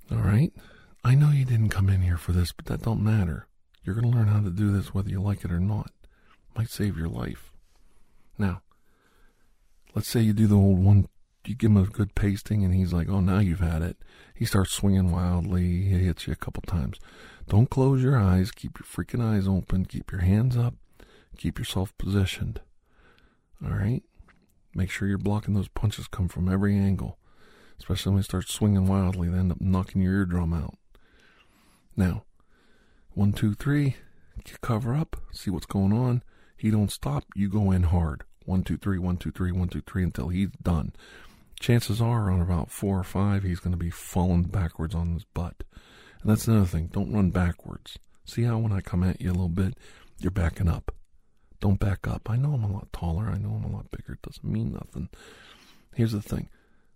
All 0.10 0.20
right? 0.20 0.54
I 1.04 1.14
know 1.14 1.32
you 1.32 1.44
didn't 1.44 1.72
come 1.72 1.90
in 1.90 2.04
here 2.04 2.16
for 2.16 2.32
this, 2.32 2.54
but 2.54 2.68
that 2.68 2.84
don't 2.84 3.04
matter. 3.04 3.48
You're 3.84 3.96
going 3.96 4.10
to 4.10 4.18
learn 4.18 4.30
how 4.30 4.40
to 4.40 4.50
do 4.50 4.72
this 4.72 4.94
whether 4.94 5.10
you 5.10 5.22
like 5.22 5.44
it 5.44 5.52
or 5.52 5.60
not. 5.60 5.92
Might 6.58 6.70
save 6.70 6.98
your 6.98 7.08
life. 7.08 7.54
Now, 8.39 8.63
let's 9.93 10.10
say 10.10 10.22
you 10.22 10.34
do 10.34 10.48
the 10.48 10.56
old 10.56 10.84
one, 10.84 11.08
you 11.46 11.54
give 11.54 11.70
him 11.70 11.78
a 11.78 11.84
good 11.84 12.15
pasting, 12.15 12.65
and 12.65 12.74
he's 12.74 12.91
like, 12.91 13.08
oh, 13.08 13.20
now 13.20 13.38
you've 13.38 13.60
had 13.60 13.84
it. 13.84 13.98
He 14.34 14.43
starts 14.43 14.72
swinging 14.72 15.12
wildly. 15.12 15.84
He 15.84 16.00
hits 16.00 16.26
you 16.26 16.34
a 16.34 16.36
couple 16.36 16.63
times. 16.63 17.00
Don't 17.48 17.70
close 17.70 18.02
your 18.02 18.17
eyes. 18.17 18.52
Keep 18.52 18.80
your 18.80 18.86
freaking 18.86 19.24
eyes 19.24 19.48
open. 19.48 19.86
Keep 19.86 20.12
your 20.12 20.22
hands 20.22 20.58
up. 20.58 20.74
Keep 21.38 21.60
yourself 21.60 21.96
positioned. 22.00 22.60
All 23.63 23.72
right? 23.72 24.02
Make 24.74 24.89
sure 24.89 25.08
you're 25.08 25.20
blocking 25.20 25.54
those 25.54 25.70
punches 25.70 26.08
come 26.08 26.28
from 26.28 26.52
every 26.52 26.76
angle. 26.76 27.20
Especially 27.80 28.13
when 28.13 28.20
he 28.20 28.24
starts 28.24 28.52
swinging 28.52 28.88
wildly, 28.88 29.30
they 29.30 29.38
end 29.38 29.52
up 29.52 29.62
knocking 29.62 30.02
your 30.02 30.13
eardrum 30.13 30.54
out. 30.54 30.76
Now, 31.96 32.24
one, 33.13 33.32
two, 33.32 33.54
three, 33.54 33.98
cover 34.62 34.96
up, 34.96 35.17
see 35.32 35.52
what's 35.52 35.67
going 35.67 35.93
on. 35.93 36.24
He 36.58 36.72
don't 36.72 36.91
stop, 36.91 37.26
you 37.36 37.50
go 37.50 37.72
in 37.72 37.84
hard. 37.84 38.24
One, 38.46 38.63
two, 38.63 38.78
three, 38.78 38.98
one, 38.98 39.17
two, 39.17 39.32
three, 39.32 39.52
one, 39.52 39.67
two, 39.67 39.82
three, 39.82 40.04
until 40.04 40.30
he's 40.30 40.50
done. 40.62 40.93
Chances 41.60 42.02
are, 42.02 42.32
on 42.32 42.41
about 42.41 42.72
four 42.72 43.00
or 43.00 43.04
five, 43.04 43.43
he's 43.43 43.60
going 43.60 43.72
to 43.72 43.78
be 43.78 43.89
falling 43.89 44.43
backwards 44.43 44.96
on 44.96 45.13
his 45.13 45.26
butt. 45.26 45.63
And 46.22 46.32
that's 46.32 46.48
another 46.48 46.65
thing. 46.65 46.88
Don't 46.88 47.12
run 47.12 47.30
backwards. 47.30 47.98
See 48.26 48.43
how 48.43 48.58
when 48.58 48.72
I 48.72 48.82
come 48.82 49.04
at 49.04 49.22
you 49.22 49.30
a 49.30 49.34
little 49.34 49.50
bit, 49.50 49.76
you're 50.20 50.32
backing 50.32 50.70
up. 50.70 50.93
Don't 51.60 51.80
back 51.80 52.08
up. 52.08 52.30
I 52.30 52.36
know 52.38 52.54
I'm 52.54 52.63
a 52.63 52.72
lot 52.72 52.91
taller. 52.93 53.26
I 53.26 53.38
know 53.38 53.50
I'm 53.56 53.63
a 53.63 53.76
lot 53.76 53.91
bigger. 53.91 54.13
It 54.13 54.22
doesn't 54.22 54.43
mean 54.43 54.74
nothing. 54.74 55.10
Here's 55.96 56.12
the 56.12 56.22
thing. 56.22 56.50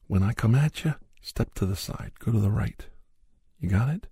When 0.08 0.24
I 0.24 0.34
come 0.34 0.56
at 0.56 0.84
you, 0.84 0.96
step 1.22 1.54
to 1.56 1.66
the 1.66 1.76
side. 1.76 2.12
Go 2.20 2.32
to 2.32 2.40
the 2.40 2.52
right. 2.52 2.86
You 3.60 3.70
got 3.70 3.90
it? 3.90 4.08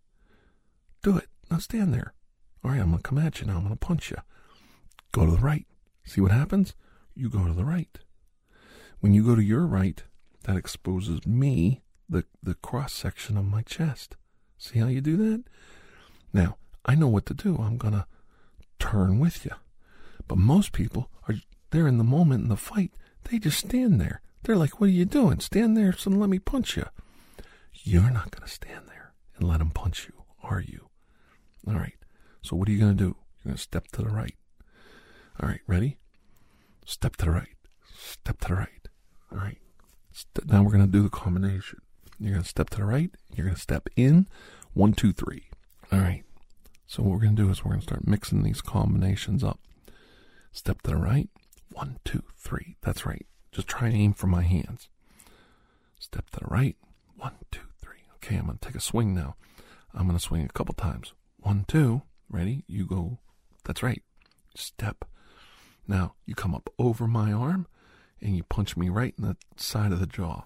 Do 1.04 1.18
it. 1.18 1.28
Now 1.52 1.58
stand 1.58 1.94
there. 1.94 2.14
All 2.64 2.72
right, 2.72 2.80
I'm 2.80 2.90
going 2.90 3.02
to 3.02 3.08
come 3.08 3.20
at 3.20 3.40
you 3.40 3.48
now. 3.48 3.58
I'm 3.58 3.64
going 3.64 3.78
to 3.78 3.78
punch 3.78 4.12
you. 4.12 4.18
Go 5.12 5.26
to 5.26 5.32
the 5.32 5.38
right. 5.38 5.66
See 6.04 6.22
what 6.22 6.32
happens? 6.32 6.76
You 7.16 7.30
go 7.30 7.46
to 7.46 7.54
the 7.54 7.66
right. 7.66 8.00
When 9.00 9.14
you 9.14 9.24
go 9.24 9.36
to 9.36 9.44
your 9.44 9.66
right, 9.66 10.04
that 10.44 10.58
exposes 10.58 11.26
me, 11.26 11.82
the, 12.08 12.26
the 12.42 12.56
cross 12.56 12.94
section 12.94 13.38
of 13.38 13.46
my 13.46 13.62
chest. 13.62 14.16
See 14.58 14.80
how 14.80 14.88
you 14.88 15.02
do 15.02 15.18
that? 15.18 15.44
Now, 16.34 16.58
I 16.86 16.96
know 16.96 17.08
what 17.08 17.26
to 17.28 17.34
do. 17.34 17.58
I'm 17.58 17.78
going 17.78 17.94
to 17.94 18.06
turn 18.80 19.20
with 19.20 19.46
you. 19.46 19.52
But 20.28 20.38
most 20.38 20.72
people 20.72 21.10
are 21.28 21.36
there 21.72 21.88
in 21.88 21.98
the 21.98 22.04
moment 22.04 22.44
in 22.44 22.50
the 22.50 22.58
fight. 22.58 22.92
They 23.30 23.40
just 23.40 23.60
stand 23.60 24.00
there. 24.00 24.22
They're 24.44 24.56
like, 24.56 24.80
What 24.80 24.88
are 24.88 24.94
you 24.94 25.06
doing? 25.06 25.40
Stand 25.40 25.76
there 25.76 25.94
so 25.94 26.10
let 26.10 26.30
me 26.30 26.40
punch 26.40 26.78
you. 26.78 26.86
You're 27.74 28.12
not 28.12 28.32
going 28.32 28.44
to 28.48 28.54
stand 28.54 28.88
there 28.88 29.14
and 29.36 29.48
let 29.48 29.62
him 29.62 29.72
punch 29.72 30.08
you, 30.08 30.24
are 30.44 30.62
you? 30.62 30.90
All 31.68 31.76
right. 31.76 31.96
So 32.42 32.56
what 32.56 32.68
are 32.68 32.72
you 32.72 32.80
going 32.80 32.98
to 32.98 33.04
do? 33.04 33.16
You're 33.38 33.52
going 33.52 33.58
to 33.58 33.62
step 33.62 33.88
to 33.90 34.02
the 34.02 34.10
right. 34.10 34.36
All 35.42 35.48
right, 35.48 35.62
ready? 35.68 35.98
Step 36.86 37.16
to 37.18 37.26
the 37.26 37.32
right. 37.32 37.56
Step 37.98 38.40
to 38.42 38.48
the 38.50 38.56
right. 38.56 38.88
All 39.32 39.38
right. 39.38 39.58
now 40.46 40.64
we're 40.64 40.72
going 40.72 40.86
to 40.86 40.92
do 40.92 41.04
the 41.04 41.10
combination. 41.10 41.80
You're 42.20 42.34
going 42.34 42.44
to 42.44 42.50
step 42.50 42.70
to 42.72 42.78
the 42.80 42.86
right. 42.86 43.12
You're 43.34 43.46
going 43.46 43.56
to 43.56 43.62
step 43.62 43.88
in. 43.96 44.28
One, 44.74 44.94
two, 44.94 45.14
three. 45.14 45.50
All 45.92 46.00
right. 46.00 46.24
So 46.88 47.04
what 47.04 47.12
we're 47.12 47.24
going 47.24 47.36
to 47.36 47.44
do 47.44 47.50
is 47.50 47.64
we're 47.64 47.72
going 47.72 47.82
to 47.82 47.88
start 47.88 48.08
mixing 48.08 48.44
these 48.44 48.62
combinations 48.62 49.44
up. 49.44 49.60
Step 50.52 50.82
to 50.82 50.92
the 50.92 50.98
right. 50.98 51.30
One, 51.72 52.00
two, 52.04 52.24
three. 52.36 52.76
That's 52.82 53.06
right. 53.06 53.26
Just 53.52 53.68
try 53.68 53.88
and 53.88 53.96
aim 53.96 54.14
for 54.14 54.28
my 54.28 54.42
hands. 54.42 54.90
Step 56.00 56.30
to 56.32 56.40
the 56.42 56.48
right. 56.48 56.76
One, 57.16 57.36
two, 57.52 57.68
three. 57.82 58.00
Okay, 58.16 58.36
I'm 58.36 58.48
going 58.48 58.58
to 58.58 58.68
take 58.68 58.76
a 58.76 58.82
swing 58.82 59.14
now. 59.14 59.36
I'm 59.94 60.06
going 60.08 60.18
to 60.18 60.24
swing 60.24 60.44
a 60.44 60.50
couple 60.50 60.74
times. 60.74 61.14
One, 61.38 61.66
two. 61.68 62.02
Ready? 62.30 62.64
You 62.68 62.86
go. 62.86 63.20
That's 63.64 63.84
right. 63.84 64.02
step. 64.56 65.06
Now, 65.90 66.14
you 66.28 66.36
come 66.36 66.54
up 66.54 66.70
over 66.78 67.08
my 67.08 67.34
arm 67.34 67.66
and 68.22 68.38
you 68.38 68.44
punch 68.44 68.78
me 68.78 68.90
right 68.90 69.16
in 69.18 69.26
the 69.26 69.36
side 69.58 69.92
of 69.92 70.00
the 70.00 70.06
jaw. 70.06 70.44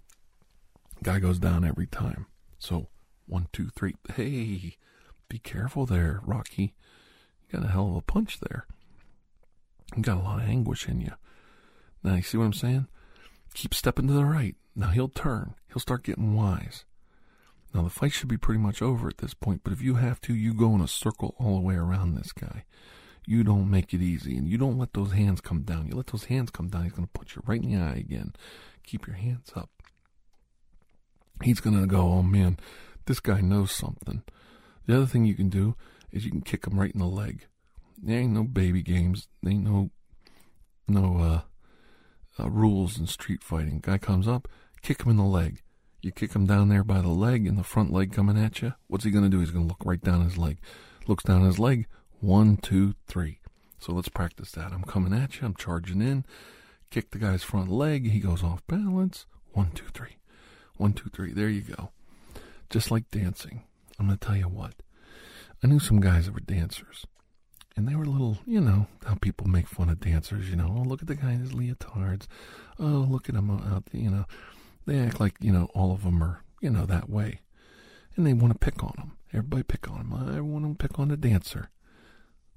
Guy 1.03 1.19
goes 1.19 1.37
down 1.37 1.65
every 1.65 1.85
time. 1.85 2.27
So, 2.57 2.87
one, 3.27 3.49
two, 3.51 3.67
three. 3.75 3.95
Hey, 4.15 4.77
be 5.27 5.39
careful 5.39 5.85
there, 5.85 6.21
Rocky. 6.23 6.73
You 7.49 7.59
got 7.59 7.67
a 7.67 7.71
hell 7.71 7.89
of 7.89 7.97
a 7.97 8.01
punch 8.01 8.39
there. 8.39 8.65
You 9.97 10.01
got 10.01 10.15
a 10.15 10.21
lot 10.21 10.41
of 10.41 10.47
anguish 10.47 10.87
in 10.87 11.01
you. 11.01 11.11
Now, 12.03 12.15
you 12.15 12.21
see 12.21 12.37
what 12.37 12.45
I'm 12.45 12.53
saying? 12.53 12.87
Keep 13.53 13.73
stepping 13.73 14.07
to 14.07 14.13
the 14.13 14.23
right. 14.23 14.55
Now 14.77 14.87
he'll 14.87 15.09
turn. 15.09 15.55
He'll 15.67 15.81
start 15.81 16.03
getting 16.03 16.35
wise. 16.35 16.85
Now 17.73 17.81
the 17.81 17.89
fight 17.89 18.13
should 18.13 18.29
be 18.29 18.37
pretty 18.37 18.61
much 18.61 18.81
over 18.81 19.09
at 19.09 19.17
this 19.17 19.33
point, 19.33 19.61
but 19.65 19.73
if 19.73 19.81
you 19.81 19.95
have 19.95 20.21
to, 20.21 20.33
you 20.33 20.53
go 20.53 20.73
in 20.73 20.79
a 20.79 20.87
circle 20.87 21.35
all 21.37 21.55
the 21.55 21.65
way 21.65 21.75
around 21.75 22.15
this 22.15 22.31
guy. 22.31 22.63
You 23.25 23.43
don't 23.43 23.69
make 23.69 23.93
it 23.93 24.01
easy, 24.01 24.37
and 24.37 24.47
you 24.47 24.57
don't 24.57 24.77
let 24.77 24.93
those 24.93 25.13
hands 25.13 25.39
come 25.41 25.61
down. 25.61 25.87
You 25.87 25.95
let 25.95 26.07
those 26.07 26.25
hands 26.25 26.51
come 26.51 26.67
down, 26.67 26.83
he's 26.83 26.93
going 26.93 27.07
to 27.07 27.13
punch 27.13 27.35
you 27.35 27.43
right 27.45 27.61
in 27.61 27.71
the 27.71 27.77
eye 27.77 27.95
again. 27.95 28.33
Keep 28.83 29.07
your 29.07 29.15
hands 29.15 29.51
up. 29.55 29.69
He's 31.41 31.61
going 31.61 31.79
to 31.79 31.87
go, 31.87 32.01
oh 32.01 32.23
man, 32.23 32.57
this 33.05 33.19
guy 33.19 33.41
knows 33.41 33.71
something. 33.71 34.23
The 34.85 34.97
other 34.97 35.05
thing 35.05 35.25
you 35.25 35.35
can 35.35 35.49
do 35.49 35.75
is 36.11 36.25
you 36.25 36.31
can 36.31 36.41
kick 36.41 36.67
him 36.67 36.79
right 36.79 36.91
in 36.91 36.99
the 36.99 37.05
leg. 37.07 37.47
There 38.01 38.19
ain't 38.19 38.33
no 38.33 38.43
baby 38.43 38.81
games. 38.81 39.27
There 39.41 39.53
ain't 39.53 39.63
no 39.63 39.89
no 40.87 41.17
uh, 41.17 42.43
uh, 42.43 42.49
rules 42.49 42.99
in 42.99 43.07
street 43.07 43.41
fighting. 43.41 43.79
Guy 43.81 43.97
comes 43.97 44.27
up, 44.27 44.49
kick 44.81 45.03
him 45.03 45.11
in 45.11 45.17
the 45.17 45.23
leg. 45.23 45.61
You 46.01 46.11
kick 46.11 46.33
him 46.33 46.45
down 46.45 46.67
there 46.67 46.83
by 46.83 46.99
the 46.99 47.07
leg 47.07 47.47
and 47.47 47.57
the 47.57 47.63
front 47.63 47.93
leg 47.93 48.11
coming 48.11 48.37
at 48.37 48.61
you. 48.61 48.73
What's 48.87 49.05
he 49.05 49.11
going 49.11 49.23
to 49.23 49.29
do? 49.29 49.39
He's 49.39 49.51
going 49.51 49.65
to 49.65 49.69
look 49.69 49.85
right 49.85 50.01
down 50.01 50.25
his 50.25 50.37
leg. 50.37 50.57
Looks 51.07 51.23
down 51.23 51.43
his 51.43 51.59
leg. 51.59 51.87
One, 52.23 52.55
two, 52.55 52.95
three. 53.05 53.41
So 53.79 53.91
let's 53.91 54.07
practice 54.07 54.49
that. 54.53 54.71
I'm 54.71 54.83
coming 54.83 55.13
at 55.13 55.41
you. 55.41 55.45
I'm 55.45 55.55
charging 55.55 56.01
in. 56.01 56.23
Kick 56.89 57.11
the 57.11 57.17
guy's 57.17 57.43
front 57.43 57.69
leg. 57.69 58.11
He 58.11 58.21
goes 58.21 58.41
off 58.41 58.65
balance. 58.65 59.25
One, 59.51 59.71
two, 59.71 59.87
three. 59.93 60.15
One, 60.77 60.93
two, 60.93 61.09
three. 61.09 61.33
There 61.33 61.49
you 61.49 61.59
go. 61.59 61.91
Just 62.69 62.91
like 62.91 63.11
dancing. 63.11 63.63
I'm 63.99 64.05
going 64.07 64.17
to 64.17 64.25
tell 64.25 64.37
you 64.37 64.47
what. 64.47 64.75
I 65.61 65.67
knew 65.67 65.79
some 65.79 65.99
guys 65.99 66.27
that 66.27 66.33
were 66.33 66.39
dancers 66.39 67.05
and 67.75 67.89
they 67.89 67.95
were 67.95 68.05
little, 68.05 68.37
you 68.45 68.61
know, 68.61 68.87
how 69.05 69.15
people 69.15 69.47
make 69.47 69.67
fun 69.67 69.89
of 69.89 69.99
dancers, 69.99 70.49
you 70.49 70.55
know. 70.55 70.73
Oh, 70.77 70.87
look 70.87 71.01
at 71.01 71.09
the 71.09 71.15
guy 71.15 71.33
in 71.33 71.41
his 71.41 71.51
leotards. 71.51 72.27
Oh, 72.79 73.05
look 73.09 73.27
at 73.27 73.35
him 73.35 73.51
out, 73.51 73.87
there, 73.87 74.01
you 74.01 74.09
know. 74.09 74.23
They 74.85 74.97
act 74.97 75.19
like, 75.19 75.35
you 75.41 75.51
know, 75.51 75.67
all 75.75 75.91
of 75.91 76.05
them 76.05 76.23
are, 76.23 76.41
you 76.61 76.69
know, 76.69 76.85
that 76.85 77.09
way. 77.09 77.41
And 78.15 78.25
they 78.25 78.31
want 78.31 78.53
to 78.53 78.59
pick 78.59 78.81
on 78.81 78.93
them. 78.97 79.17
Everybody 79.33 79.63
pick 79.63 79.91
on 79.91 79.97
them. 79.97 80.13
I 80.13 80.39
want 80.39 80.79
to 80.79 80.87
pick 80.87 80.97
on 80.97 81.09
the 81.09 81.17
dancer. 81.17 81.69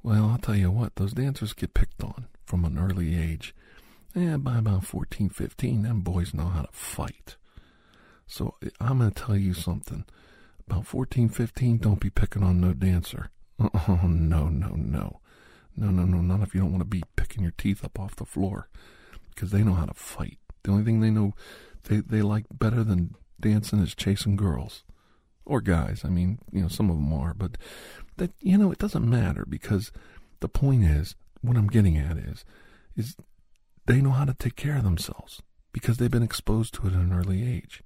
Well, 0.07 0.27
I'll 0.27 0.39
tell 0.39 0.55
you 0.55 0.71
what, 0.71 0.95
those 0.95 1.15
dancers 1.15 1.53
get 1.53 1.75
picked 1.75 2.01
on 2.05 2.29
from 2.45 2.65
an 2.65 2.79
early 2.79 3.21
age. 3.21 3.53
And 4.15 4.45
by 4.45 4.59
about 4.59 4.85
14, 4.85 5.31
15, 5.31 5.83
them 5.83 6.03
boys 6.03 6.33
know 6.33 6.45
how 6.45 6.63
to 6.63 6.69
fight. 6.71 7.35
So 8.25 8.55
I'm 8.81 8.99
going 8.99 9.11
to 9.11 9.25
tell 9.25 9.37
you 9.37 9.53
something. 9.53 10.05
About 10.65 10.87
14, 10.87 11.29
15, 11.29 11.79
don't 11.79 11.99
be 11.99 12.09
picking 12.09 12.45
on 12.45 12.61
no 12.61 12.73
dancer 12.73 13.31
Oh, 13.59 14.01
no, 14.05 14.49
no, 14.49 14.69
no. 14.77 15.21
No, 15.77 15.91
no, 15.91 16.05
no, 16.05 16.21
not 16.21 16.47
if 16.47 16.55
you 16.55 16.61
don't 16.61 16.71
want 16.71 16.83
to 16.83 16.89
be 16.89 17.03
picking 17.17 17.43
your 17.43 17.55
teeth 17.59 17.85
up 17.85 17.99
off 17.99 18.15
the 18.15 18.25
floor. 18.25 18.69
Because 19.35 19.51
they 19.51 19.65
know 19.65 19.75
how 19.75 19.87
to 19.87 19.95
fight. 19.95 20.39
The 20.63 20.71
only 20.71 20.85
thing 20.85 21.01
they 21.01 21.11
know 21.11 21.35
they, 21.89 21.97
they 21.97 22.23
like 22.23 22.45
better 22.53 22.85
than 22.85 23.17
dancing 23.41 23.81
is 23.81 23.93
chasing 23.93 24.37
girls. 24.37 24.85
Or 25.47 25.61
guys. 25.61 26.03
I 26.05 26.09
mean, 26.09 26.39
you 26.53 26.63
know, 26.63 26.69
some 26.69 26.91
of 26.91 26.97
them 26.97 27.13
are. 27.13 27.33
But, 27.33 27.57
that 28.17 28.33
you 28.41 28.59
know, 28.59 28.73
it 28.73 28.79
doesn't 28.79 29.09
matter 29.09 29.47
because 29.49 29.93
the 30.41 30.49
point 30.49 30.85
is, 30.85 31.15
what 31.41 31.57
I'm 31.57 31.69
getting 31.69 31.97
at 31.97 32.17
is, 32.17 32.45
is 32.97 33.17
they 33.87 34.01
know 34.01 34.11
how 34.11 34.25
to 34.25 34.35
take 34.35 34.57
care 34.57 34.77
of 34.77 34.85
themselves 34.85 35.43
because 35.73 35.99
they've 35.99 36.11
been 36.11 36.23
exposed 36.23 36.75
to 36.75 36.87
it 36.87 36.93
at 36.93 36.99
an 36.99 37.13
early 37.13 37.47
age. 37.47 37.83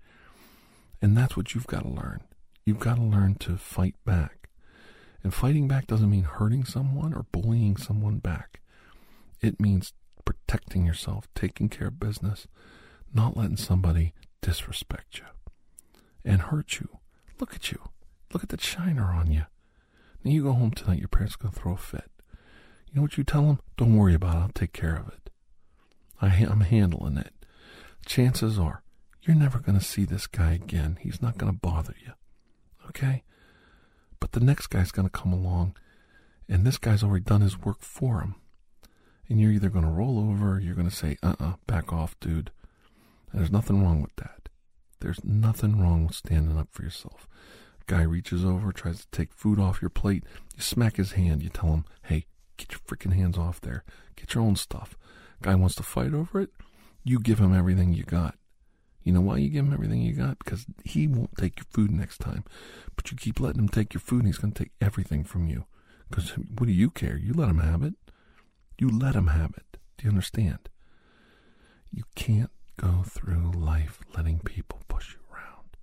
And 1.03 1.17
that's 1.17 1.37
what 1.37 1.55
you've 1.55 1.67
got 1.67 1.83
to 1.83 1.89
learn. 1.89 2.21
You've 2.65 2.79
got 2.79 2.97
to 2.97 3.03
learn 3.03 3.35
to 3.37 3.57
fight 3.57 3.97
back. 4.05 4.49
And 5.23 5.35
fighting 5.35 5.69
back 5.69 5.87
doesn't 5.87 6.11
mean 6.11 6.23
hurting 6.23 6.65
someone 6.65 7.13
or 7.13 7.27
bullying 7.31 7.77
someone 7.77 8.19
back. 8.19 8.61
It 9.41 9.61
means 9.61 9.93
protecting 10.25 10.87
yourself, 10.87 11.29
taking 11.35 11.69
care 11.69 11.89
of 11.89 12.01
business, 12.01 12.47
not 13.13 13.37
letting 13.37 13.57
somebody 13.57 14.15
disrespect 14.41 15.19
you 15.19 15.25
and 16.25 16.43
hurt 16.43 16.81
you. 16.81 17.00
Look 17.41 17.55
at 17.55 17.73
you. 17.73 17.81
Look 18.33 18.43
at 18.43 18.51
that 18.51 18.61
shiner 18.61 19.07
on 19.07 19.33
you. 19.33 19.45
Now 20.23 20.31
you 20.31 20.43
go 20.43 20.53
home 20.53 20.73
tonight, 20.73 20.99
your 20.99 21.09
parents 21.09 21.35
are 21.35 21.39
going 21.39 21.55
to 21.55 21.61
throw 21.61 21.73
a 21.73 21.77
fit. 21.79 22.11
You 22.89 22.97
know 22.97 23.03
what 23.03 23.17
you 23.17 23.25
tell 23.25 23.47
them? 23.47 23.61
Don't 23.77 23.97
worry 23.97 24.15
about 24.15 24.37
it. 24.37 24.41
I'll 24.41 24.49
take 24.49 24.73
care 24.73 24.97
of 24.97 25.09
it. 25.09 25.31
I, 26.21 26.27
I'm 26.29 26.61
handling 26.61 27.17
it. 27.17 27.33
Chances 28.05 28.59
are 28.59 28.83
you're 29.23 29.37
never 29.37 29.59
going 29.59 29.79
to 29.79 29.85
see 29.85 30.05
this 30.05 30.27
guy 30.27 30.53
again. 30.53 30.99
He's 31.01 31.23
not 31.23 31.39
going 31.39 31.53
to 31.53 31.59
bother 31.59 31.95
you. 32.05 32.13
Okay? 32.89 33.23
But 34.19 34.33
the 34.33 34.41
next 34.41 34.69
guy's 34.69 34.93
going 34.93 35.09
to 35.09 35.19
come 35.19 35.33
along, 35.33 35.77
and 36.49 36.67
this 36.67 36.79
guy's 36.79 37.03
already 37.03 37.25
done 37.25 37.41
his 37.41 37.59
work 37.59 37.81
for 37.81 38.21
him. 38.21 38.35
And 39.29 39.41
you're 39.41 39.53
either 39.53 39.71
going 39.71 39.85
to 39.85 39.91
roll 39.91 40.19
over 40.19 40.55
or 40.55 40.61
you're 40.61 40.75
going 40.75 40.91
to 40.91 40.95
say, 40.95 41.17
uh 41.23 41.35
uh-uh, 41.39 41.49
uh, 41.51 41.55
back 41.67 41.93
off, 41.93 42.19
dude. 42.21 42.51
And 43.31 43.41
there's 43.41 43.53
nothing 43.53 43.83
wrong 43.83 44.03
with 44.03 44.15
that. 44.17 44.40
There's 45.01 45.25
nothing 45.25 45.81
wrong 45.81 46.07
with 46.07 46.17
standing 46.17 46.59
up 46.59 46.69
for 46.71 46.83
yourself. 46.83 47.27
Guy 47.87 48.03
reaches 48.03 48.45
over, 48.45 48.73
tries 48.73 49.01
to 49.01 49.11
take 49.11 49.33
food 49.33 49.59
off 49.59 49.83
your 49.83 49.91
plate. 49.91 50.25
You 50.57 50.63
smack 50.63 50.97
his 50.97 51.13
hand. 51.13 51.43
You 51.43 51.49
tell 51.49 51.71
him, 51.71 51.85
hey, 52.05 52.27
get 52.57 52.73
your 52.73 52.81
freaking 52.81 53.15
hands 53.15 53.37
off 53.37 53.61
there. 53.61 53.85
Get 54.17 54.35
your 54.35 54.45
own 54.45 54.57
stuff. 54.57 54.97
Guy 55.43 55.55
wants 55.55 55.75
to 55.77 55.83
fight 55.83 56.15
over 56.15 56.41
it. 56.41 56.51
You 57.03 57.19
give 57.19 57.39
him 57.39 57.55
everything 57.55 57.93
you 57.93 58.05
got. 58.05 58.37
You 59.03 59.13
know 59.13 59.23
why 59.23 59.39
you 59.39 59.49
give 59.49 59.65
him 59.65 59.73
everything 59.73 60.03
you 60.03 60.13
got? 60.13 60.39
Because 60.39 60.67
he 60.85 61.09
won't 61.09 61.37
take 61.39 61.59
your 61.59 61.67
food 61.71 61.91
next 61.91 62.19
time. 62.19 62.45
But 62.95 63.11
you 63.11 63.17
keep 63.17 63.41
letting 63.41 63.61
him 63.61 63.69
take 63.69 63.95
your 63.95 64.03
food 64.03 64.21
and 64.21 64.27
he's 64.27 64.39
going 64.39 64.53
to 64.53 64.63
take 64.65 64.73
everything 64.81 65.25
from 65.25 65.49
you. 65.49 65.65
Because 66.09 66.31
what 66.33 66.67
do 66.67 66.73
you 66.73 66.91
care? 66.91 67.17
You 67.17 67.33
let 67.33 67.49
him 67.49 67.59
have 67.59 67.83
it. 67.83 67.95
You 68.79 68.91
let 68.91 69.15
him 69.15 69.29
have 69.29 69.55
it. 69.57 69.79
Do 69.97 70.05
you 70.05 70.11
understand? 70.11 70.69
You 71.91 72.05
can't 72.15 72.51
go 72.81 73.03
through 73.05 73.53
life 73.53 74.01
letting 74.17 74.39
people 74.41 74.81
push 74.89 75.15
you 75.15 75.21
around. 75.35 75.77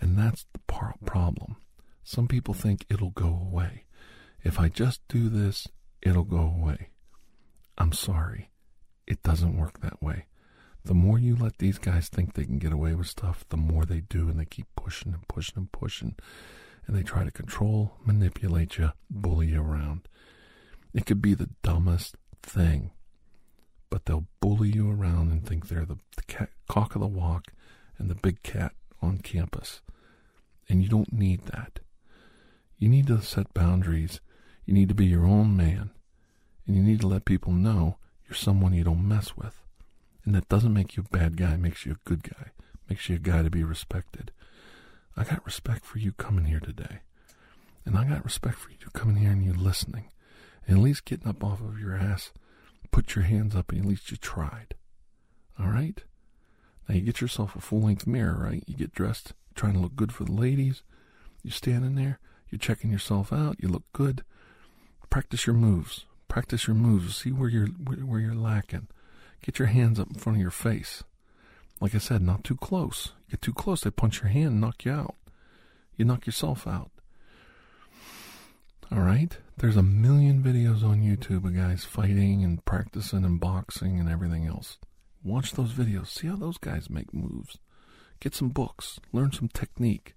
And 0.00 0.18
that's 0.18 0.46
the 0.52 0.60
par- 0.66 0.94
problem. 1.04 1.56
Some 2.04 2.28
people 2.28 2.54
think 2.54 2.84
it'll 2.88 3.10
go 3.10 3.28
away. 3.28 3.84
If 4.42 4.58
I 4.58 4.68
just 4.68 5.00
do 5.08 5.28
this, 5.28 5.68
it'll 6.02 6.24
go 6.24 6.38
away. 6.38 6.88
I'm 7.78 7.92
sorry. 7.92 8.50
It 9.06 9.22
doesn't 9.22 9.56
work 9.56 9.80
that 9.80 10.02
way 10.02 10.26
the 10.84 10.94
more 10.94 11.18
you 11.18 11.36
let 11.36 11.58
these 11.58 11.78
guys 11.78 12.08
think 12.08 12.34
they 12.34 12.44
can 12.44 12.58
get 12.58 12.72
away 12.72 12.94
with 12.94 13.06
stuff, 13.06 13.44
the 13.48 13.56
more 13.56 13.84
they 13.84 14.00
do, 14.00 14.28
and 14.28 14.38
they 14.38 14.44
keep 14.44 14.66
pushing 14.76 15.12
and 15.12 15.26
pushing 15.28 15.54
and 15.56 15.72
pushing, 15.72 16.16
and 16.86 16.96
they 16.96 17.02
try 17.02 17.24
to 17.24 17.30
control, 17.30 17.94
manipulate 18.04 18.78
you, 18.78 18.92
bully 19.08 19.48
you 19.48 19.62
around. 19.62 20.08
It 20.92 21.06
could 21.06 21.22
be 21.22 21.34
the 21.34 21.50
dumbest 21.62 22.16
thing, 22.42 22.90
but 23.92 24.06
they'll 24.06 24.24
bully 24.40 24.70
you 24.70 24.90
around 24.90 25.30
and 25.30 25.46
think 25.46 25.68
they're 25.68 25.84
the, 25.84 25.98
the 26.16 26.22
cat, 26.22 26.48
cock 26.66 26.94
of 26.94 27.02
the 27.02 27.06
walk 27.06 27.52
and 27.98 28.08
the 28.08 28.14
big 28.14 28.42
cat 28.42 28.72
on 29.02 29.18
campus. 29.18 29.82
And 30.66 30.82
you 30.82 30.88
don't 30.88 31.12
need 31.12 31.42
that. 31.48 31.80
You 32.78 32.88
need 32.88 33.08
to 33.08 33.20
set 33.20 33.52
boundaries. 33.52 34.22
You 34.64 34.72
need 34.72 34.88
to 34.88 34.94
be 34.94 35.04
your 35.04 35.26
own 35.26 35.58
man. 35.58 35.90
And 36.66 36.74
you 36.74 36.82
need 36.82 37.02
to 37.02 37.06
let 37.06 37.26
people 37.26 37.52
know 37.52 37.98
you're 38.26 38.34
someone 38.34 38.72
you 38.72 38.82
don't 38.82 39.06
mess 39.06 39.36
with. 39.36 39.60
And 40.24 40.34
that 40.34 40.48
doesn't 40.48 40.72
make 40.72 40.96
you 40.96 41.04
a 41.06 41.14
bad 41.14 41.36
guy, 41.36 41.52
it 41.52 41.60
makes 41.60 41.84
you 41.84 41.92
a 41.92 42.08
good 42.08 42.22
guy, 42.22 42.46
it 42.46 42.88
makes 42.88 43.10
you 43.10 43.16
a 43.16 43.18
guy 43.18 43.42
to 43.42 43.50
be 43.50 43.62
respected. 43.62 44.32
I 45.18 45.24
got 45.24 45.44
respect 45.44 45.84
for 45.84 45.98
you 45.98 46.12
coming 46.12 46.46
here 46.46 46.60
today. 46.60 47.00
And 47.84 47.98
I 47.98 48.04
got 48.04 48.24
respect 48.24 48.56
for 48.56 48.70
you 48.70 48.88
coming 48.94 49.16
here 49.16 49.32
and 49.32 49.44
you 49.44 49.52
listening. 49.52 50.06
And 50.66 50.78
at 50.78 50.82
least 50.82 51.04
getting 51.04 51.28
up 51.28 51.44
off 51.44 51.60
of 51.60 51.78
your 51.78 51.94
ass, 51.94 52.32
put 52.92 53.16
your 53.16 53.24
hands 53.24 53.56
up, 53.56 53.72
and 53.72 53.80
at 53.80 53.86
least 53.86 54.10
you 54.12 54.16
tried. 54.16 54.74
All 55.58 55.66
right? 55.66 56.04
Now 56.88 56.94
you 56.94 57.00
get 57.00 57.20
yourself 57.20 57.56
a 57.56 57.60
full 57.60 57.80
length 57.80 58.06
mirror, 58.06 58.38
right? 58.40 58.62
You 58.66 58.76
get 58.76 58.94
dressed, 58.94 59.32
trying 59.54 59.72
to 59.72 59.80
look 59.80 59.96
good 59.96 60.12
for 60.12 60.24
the 60.24 60.32
ladies. 60.32 60.82
You're 61.42 61.52
standing 61.52 61.96
there, 61.96 62.20
you're 62.50 62.58
checking 62.58 62.92
yourself 62.92 63.32
out, 63.32 63.56
you 63.58 63.68
look 63.68 63.84
good. 63.92 64.22
Practice 65.10 65.46
your 65.46 65.56
moves. 65.56 66.06
Practice 66.28 66.66
your 66.66 66.76
moves. 66.76 67.16
See 67.16 67.32
where 67.32 67.48
you're 67.48 67.66
where, 67.66 68.20
you're 68.20 68.34
lacking. 68.34 68.88
Get 69.44 69.58
your 69.58 69.68
hands 69.68 69.98
up 69.98 70.08
in 70.08 70.14
front 70.14 70.36
of 70.36 70.42
your 70.42 70.50
face. 70.50 71.02
Like 71.80 71.94
I 71.94 71.98
said, 71.98 72.22
not 72.22 72.44
too 72.44 72.56
close. 72.56 73.12
You 73.26 73.32
get 73.32 73.42
too 73.42 73.52
close, 73.52 73.80
they 73.80 73.90
punch 73.90 74.22
your 74.22 74.30
hand 74.30 74.46
and 74.46 74.60
knock 74.60 74.84
you 74.84 74.92
out. 74.92 75.16
You 75.96 76.04
knock 76.04 76.26
yourself 76.26 76.66
out. 76.66 76.91
All 78.94 79.00
right? 79.02 79.36
There's 79.56 79.76
a 79.76 79.82
million 79.82 80.42
videos 80.42 80.82
on 80.82 81.00
YouTube 81.02 81.46
of 81.46 81.56
guys 81.56 81.84
fighting 81.84 82.44
and 82.44 82.64
practicing 82.64 83.24
and 83.24 83.40
boxing 83.40 83.98
and 83.98 84.08
everything 84.08 84.46
else. 84.46 84.78
Watch 85.24 85.52
those 85.52 85.72
videos. 85.72 86.08
See 86.08 86.26
how 86.26 86.36
those 86.36 86.58
guys 86.58 86.90
make 86.90 87.14
moves. 87.14 87.58
Get 88.20 88.34
some 88.34 88.50
books. 88.50 89.00
Learn 89.12 89.32
some 89.32 89.48
technique. 89.48 90.14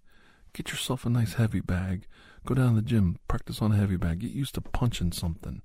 Get 0.54 0.72
yourself 0.72 1.06
a 1.06 1.10
nice 1.10 1.34
heavy 1.34 1.62
bag. 1.62 2.06
Go 2.46 2.54
down 2.56 2.76
to 2.76 2.82
the 2.82 2.88
gym. 2.88 3.18
Practice 3.28 3.62
on 3.62 3.72
a 3.72 3.78
heavy 3.78 3.98
bag. 3.98 4.20
Get 4.20 4.32
used 4.32 4.56
to 4.56 4.62
punching 4.62 5.14
something. 5.14 5.62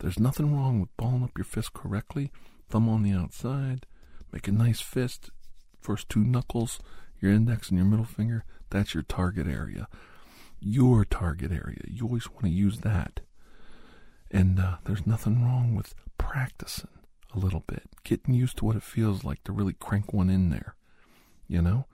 There's 0.00 0.18
nothing 0.18 0.54
wrong 0.56 0.80
with 0.80 0.96
balling 0.96 1.22
up 1.22 1.36
your 1.36 1.44
fist 1.44 1.74
correctly, 1.74 2.32
thumb 2.70 2.88
on 2.88 3.02
the 3.02 3.12
outside, 3.12 3.84
make 4.32 4.48
a 4.48 4.52
nice 4.52 4.80
fist, 4.80 5.30
first 5.78 6.08
two 6.08 6.24
knuckles, 6.24 6.80
your 7.20 7.32
index 7.32 7.68
and 7.68 7.78
your 7.78 7.86
middle 7.86 8.06
finger, 8.06 8.44
that's 8.70 8.94
your 8.94 9.02
target 9.02 9.46
area. 9.46 9.88
Your 10.60 11.04
target 11.04 11.50
area. 11.52 11.80
You 11.88 12.06
always 12.06 12.30
want 12.30 12.44
to 12.44 12.50
use 12.50 12.80
that. 12.80 13.20
And 14.30 14.60
uh, 14.60 14.76
there's 14.84 15.06
nothing 15.06 15.44
wrong 15.44 15.74
with 15.74 15.94
practicing 16.18 16.90
a 17.34 17.38
little 17.38 17.64
bit, 17.66 17.82
getting 18.04 18.34
used 18.34 18.58
to 18.58 18.64
what 18.64 18.76
it 18.76 18.82
feels 18.82 19.24
like 19.24 19.42
to 19.44 19.52
really 19.52 19.72
crank 19.72 20.12
one 20.12 20.30
in 20.30 20.50
there. 20.50 20.74
You 21.48 21.62
know? 21.62 21.86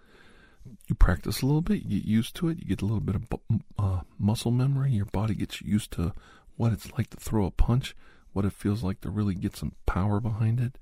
You 0.88 0.94
practice 0.96 1.42
a 1.42 1.46
little 1.46 1.62
bit, 1.62 1.84
you 1.84 2.00
get 2.00 2.08
used 2.08 2.34
to 2.36 2.48
it, 2.48 2.58
you 2.58 2.66
get 2.66 2.82
a 2.82 2.86
little 2.86 3.00
bit 3.00 3.14
of 3.14 3.60
uh, 3.78 4.00
muscle 4.18 4.50
memory, 4.50 4.92
your 4.92 5.06
body 5.06 5.34
gets 5.34 5.62
used 5.62 5.92
to 5.92 6.12
what 6.56 6.72
it's 6.72 6.92
like 6.92 7.10
to 7.10 7.16
throw 7.16 7.46
a 7.46 7.50
punch, 7.50 7.94
what 8.32 8.44
it 8.44 8.52
feels 8.52 8.82
like 8.82 9.00
to 9.02 9.10
really 9.10 9.34
get 9.34 9.56
some 9.56 9.72
power 9.86 10.20
behind 10.20 10.58
it. 10.58 10.76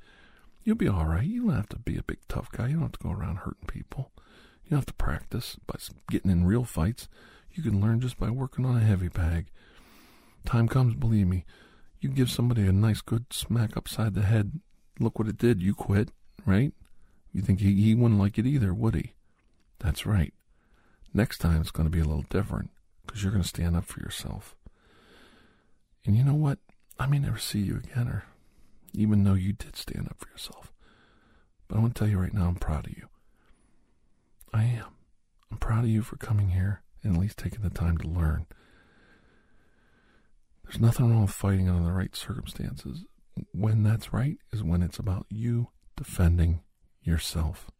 You'll 0.65 0.77
be 0.77 0.89
all 0.89 1.05
right. 1.05 1.25
You 1.25 1.45
don't 1.47 1.57
have 1.57 1.69
to 1.71 1.79
be 1.79 1.99
a 1.99 2.03
big 2.03 2.19
tough 2.29 2.51
guy. 2.51 2.69
You 2.69 2.75
don't 2.75 2.83
have 2.83 2.93
to 2.93 3.03
go 3.03 3.11
around 3.11 3.39
hurting 3.39 3.67
people. 3.67 4.11
You 4.65 4.71
don't 4.71 4.79
have 4.79 4.87
to 4.87 4.95
practice 4.95 5.57
by 5.67 5.75
getting 6.11 6.31
in 6.31 6.47
real 6.47 6.65
fights. 6.65 7.09
You 7.55 7.63
can 7.63 7.81
learn 7.81 8.01
just 8.01 8.19
by 8.19 8.31
working 8.31 8.67
on 8.67 8.77
a 8.77 8.81
heavy 8.81 9.09
bag. 9.09 9.47
Time 10.45 10.67
comes, 10.67 10.95
believe 10.95 11.29
me. 11.29 11.45
You 12.01 12.09
give 12.09 12.31
somebody 12.31 12.67
a 12.67 12.73
nice 12.73 13.01
good 13.01 13.33
smack 13.33 13.77
upside 13.77 14.15
the 14.15 14.23
head. 14.23 14.61
Look 14.99 15.19
what 15.19 15.29
it 15.29 15.39
did. 15.39 15.63
You 15.63 15.75
quit, 15.75 16.11
right? 16.45 16.73
You 17.33 17.43
think 17.43 17.61
he, 17.61 17.81
he 17.81 17.95
wouldn't 17.95 18.21
like 18.21 18.39
it 18.39 18.47
either, 18.47 18.75
would 18.75 18.97
he? 18.97 19.13
That's 19.79 20.05
right. 20.05 20.35
Next 21.13 21.39
time 21.39 21.61
it's 21.61 21.71
going 21.71 21.87
to 21.87 21.97
be 21.97 22.01
a 22.01 22.05
little 22.05 22.27
different 22.29 22.71
because 23.07 23.23
you're 23.23 23.33
going 23.33 23.43
to 23.43 23.49
stand 23.49 23.77
up 23.77 23.85
for 23.85 24.01
yourself. 24.01 24.57
And 26.05 26.17
you 26.17 26.25
know 26.25 26.35
what? 26.35 26.59
I 26.99 27.07
may 27.07 27.19
never 27.19 27.39
see 27.39 27.61
you 27.61 27.77
again, 27.77 28.09
or 28.09 28.25
even 28.93 29.25
though 29.25 29.35
you 29.35 29.53
did 29.53 29.77
stand 29.77 30.09
up 30.09 30.17
for 30.19 30.29
yourself. 30.29 30.73
But 31.69 31.77
I 31.77 31.81
want 31.81 31.95
to 31.95 31.99
tell 31.99 32.09
you 32.09 32.19
right 32.19 32.35
now, 32.35 32.49
I'm 32.49 32.57
proud 32.57 32.87
of 32.87 32.97
you. 32.97 33.09
I 34.53 34.65
am. 34.65 34.97
I'm 35.51 35.59
proud 35.59 35.85
of 35.85 35.91
you 35.91 36.03
for 36.03 36.17
coming 36.17 36.51
here 36.51 36.83
and 37.05 37.17
at 37.17 37.21
least 37.21 37.39
taking 37.39 37.63
the 37.63 37.71
time 37.71 37.99
to 37.99 38.09
learn. 38.09 38.47
There's 40.65 40.81
nothing 40.81 41.11
wrong 41.11 41.23
with 41.23 41.31
fighting 41.31 41.69
under 41.69 41.85
the 41.85 41.93
right 41.93 42.15
circumstances. 42.17 43.05
When 43.53 43.83
that's 43.83 44.13
right 44.13 44.39
is 44.53 44.63
when 44.63 44.83
it's 44.83 44.99
about 44.99 45.27
you 45.29 45.69
defending 45.97 46.61
yourself. 47.03 47.71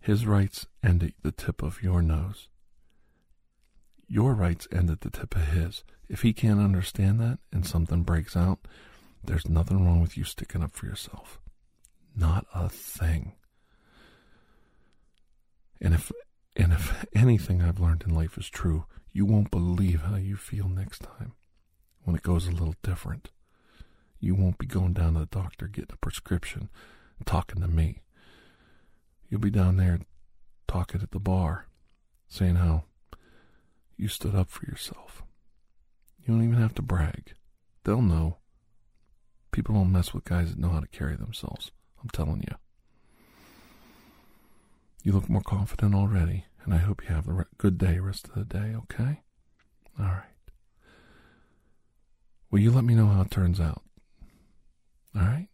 His 0.00 0.26
rights 0.26 0.66
end 0.82 1.02
at 1.02 1.12
the 1.22 1.32
tip 1.32 1.62
of 1.62 1.82
your 1.82 2.00
nose. 2.00 2.48
Your 4.06 4.34
rights 4.34 4.68
end 4.72 4.88
at 4.90 5.00
the 5.02 5.10
tip 5.10 5.34
of 5.34 5.48
his. 5.48 5.84
If 6.08 6.22
he 6.22 6.32
can't 6.32 6.60
understand 6.60 7.20
that 7.20 7.40
and 7.52 7.66
something 7.66 8.02
breaks 8.04 8.36
out, 8.36 8.60
there's 9.22 9.48
nothing 9.48 9.84
wrong 9.84 10.00
with 10.00 10.16
you 10.16 10.24
sticking 10.24 10.62
up 10.62 10.72
for 10.72 10.86
yourself. 10.86 11.40
Not 12.16 12.46
a 12.54 12.68
thing. 12.68 13.32
And 15.80 15.94
if 15.94 16.10
and 16.58 16.72
if 16.72 17.06
anything 17.14 17.62
I've 17.62 17.80
learned 17.80 18.02
in 18.06 18.14
life 18.14 18.36
is 18.36 18.50
true, 18.50 18.84
you 19.12 19.24
won't 19.24 19.50
believe 19.50 20.02
how 20.02 20.16
you 20.16 20.36
feel 20.36 20.68
next 20.68 21.02
time 21.02 21.32
when 22.02 22.16
it 22.16 22.22
goes 22.22 22.46
a 22.46 22.50
little 22.50 22.74
different. 22.82 23.30
You 24.18 24.34
won't 24.34 24.58
be 24.58 24.66
going 24.66 24.92
down 24.92 25.14
to 25.14 25.20
the 25.20 25.26
doctor 25.26 25.68
getting 25.68 25.94
a 25.94 25.96
prescription, 25.96 26.68
and 27.18 27.26
talking 27.26 27.62
to 27.62 27.68
me. 27.68 28.02
You'll 29.28 29.40
be 29.40 29.50
down 29.50 29.76
there 29.76 30.00
talking 30.66 31.00
at 31.00 31.12
the 31.12 31.20
bar, 31.20 31.66
saying 32.28 32.56
how 32.56 32.84
you 33.96 34.08
stood 34.08 34.34
up 34.34 34.50
for 34.50 34.66
yourself. 34.66 35.22
You 36.20 36.34
don't 36.34 36.44
even 36.44 36.60
have 36.60 36.74
to 36.74 36.82
brag. 36.82 37.34
They'll 37.84 38.02
know. 38.02 38.38
People 39.52 39.74
don't 39.74 39.92
mess 39.92 40.12
with 40.12 40.24
guys 40.24 40.50
that 40.50 40.58
know 40.58 40.70
how 40.70 40.80
to 40.80 40.88
carry 40.88 41.16
themselves. 41.16 41.70
I'm 42.02 42.10
telling 42.10 42.42
you. 42.48 42.56
You 45.08 45.14
look 45.14 45.30
more 45.30 45.40
confident 45.40 45.94
already, 45.94 46.44
and 46.62 46.74
I 46.74 46.76
hope 46.76 47.02
you 47.02 47.14
have 47.14 47.26
a 47.26 47.46
good 47.56 47.78
day 47.78 47.98
rest 47.98 48.28
of 48.28 48.34
the 48.34 48.44
day, 48.44 48.74
okay? 48.76 49.22
All 49.98 50.04
right. 50.04 50.36
Will 52.50 52.58
you 52.58 52.70
let 52.70 52.84
me 52.84 52.94
know 52.94 53.06
how 53.06 53.22
it 53.22 53.30
turns 53.30 53.58
out? 53.58 53.80
All 55.16 55.22
right? 55.22 55.48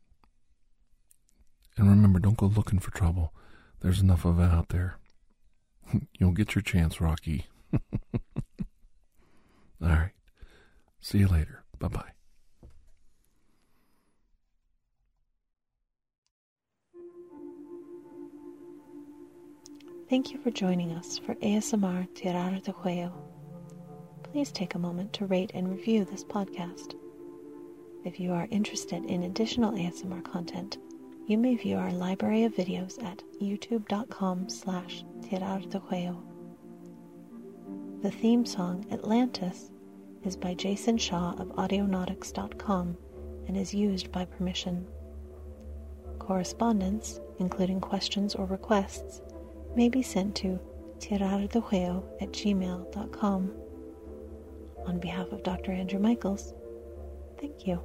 And 1.76 1.88
remember, 1.88 2.18
don't 2.18 2.36
go 2.36 2.46
looking 2.46 2.80
for 2.80 2.90
trouble. 2.90 3.32
There's 3.80 4.00
enough 4.00 4.24
of 4.24 4.40
it 4.40 4.50
out 4.50 4.70
there. 4.70 4.98
You'll 6.18 6.32
get 6.32 6.56
your 6.56 6.62
chance, 6.62 7.00
Rocky. 7.00 7.46
All 7.72 7.78
right. 9.80 10.14
See 11.00 11.18
you 11.18 11.28
later. 11.28 11.62
Bye 11.78 11.86
bye. 11.86 12.10
Thank 20.10 20.32
you 20.32 20.38
for 20.38 20.50
joining 20.50 20.92
us 20.92 21.16
for 21.16 21.34
ASMR 21.36 22.06
Tirar 22.14 22.62
de 22.62 22.72
Juego. 22.72 23.10
Please 24.22 24.52
take 24.52 24.74
a 24.74 24.78
moment 24.78 25.14
to 25.14 25.24
rate 25.24 25.52
and 25.54 25.66
review 25.66 26.04
this 26.04 26.22
podcast. 26.22 26.94
If 28.04 28.20
you 28.20 28.32
are 28.32 28.46
interested 28.50 29.02
in 29.06 29.22
additional 29.22 29.72
ASMR 29.72 30.22
content, 30.22 30.76
you 31.26 31.38
may 31.38 31.56
view 31.56 31.76
our 31.76 31.90
library 31.90 32.44
of 32.44 32.54
videos 32.54 33.02
at 33.02 33.22
youtube.com 33.40 34.50
slash 34.50 35.04
tirar 35.22 35.66
de 35.70 35.80
juego. 35.80 36.22
The 38.02 38.10
theme 38.10 38.44
song, 38.44 38.84
Atlantis, 38.92 39.70
is 40.22 40.36
by 40.36 40.52
Jason 40.52 40.98
Shaw 40.98 41.32
of 41.38 41.48
Audionautix.com 41.56 42.98
and 43.48 43.56
is 43.56 43.72
used 43.72 44.12
by 44.12 44.26
permission. 44.26 44.86
Correspondence, 46.18 47.20
including 47.38 47.80
questions 47.80 48.34
or 48.34 48.44
requests, 48.44 49.22
may 49.76 49.88
be 49.88 50.02
sent 50.02 50.34
to 50.36 50.58
tirardejuego 50.98 52.02
at 52.20 52.32
gmail.com. 52.32 53.52
On 54.86 54.98
behalf 54.98 55.32
of 55.32 55.42
Dr. 55.42 55.72
Andrew 55.72 55.98
Michaels, 55.98 56.54
thank 57.40 57.66
you. 57.66 57.80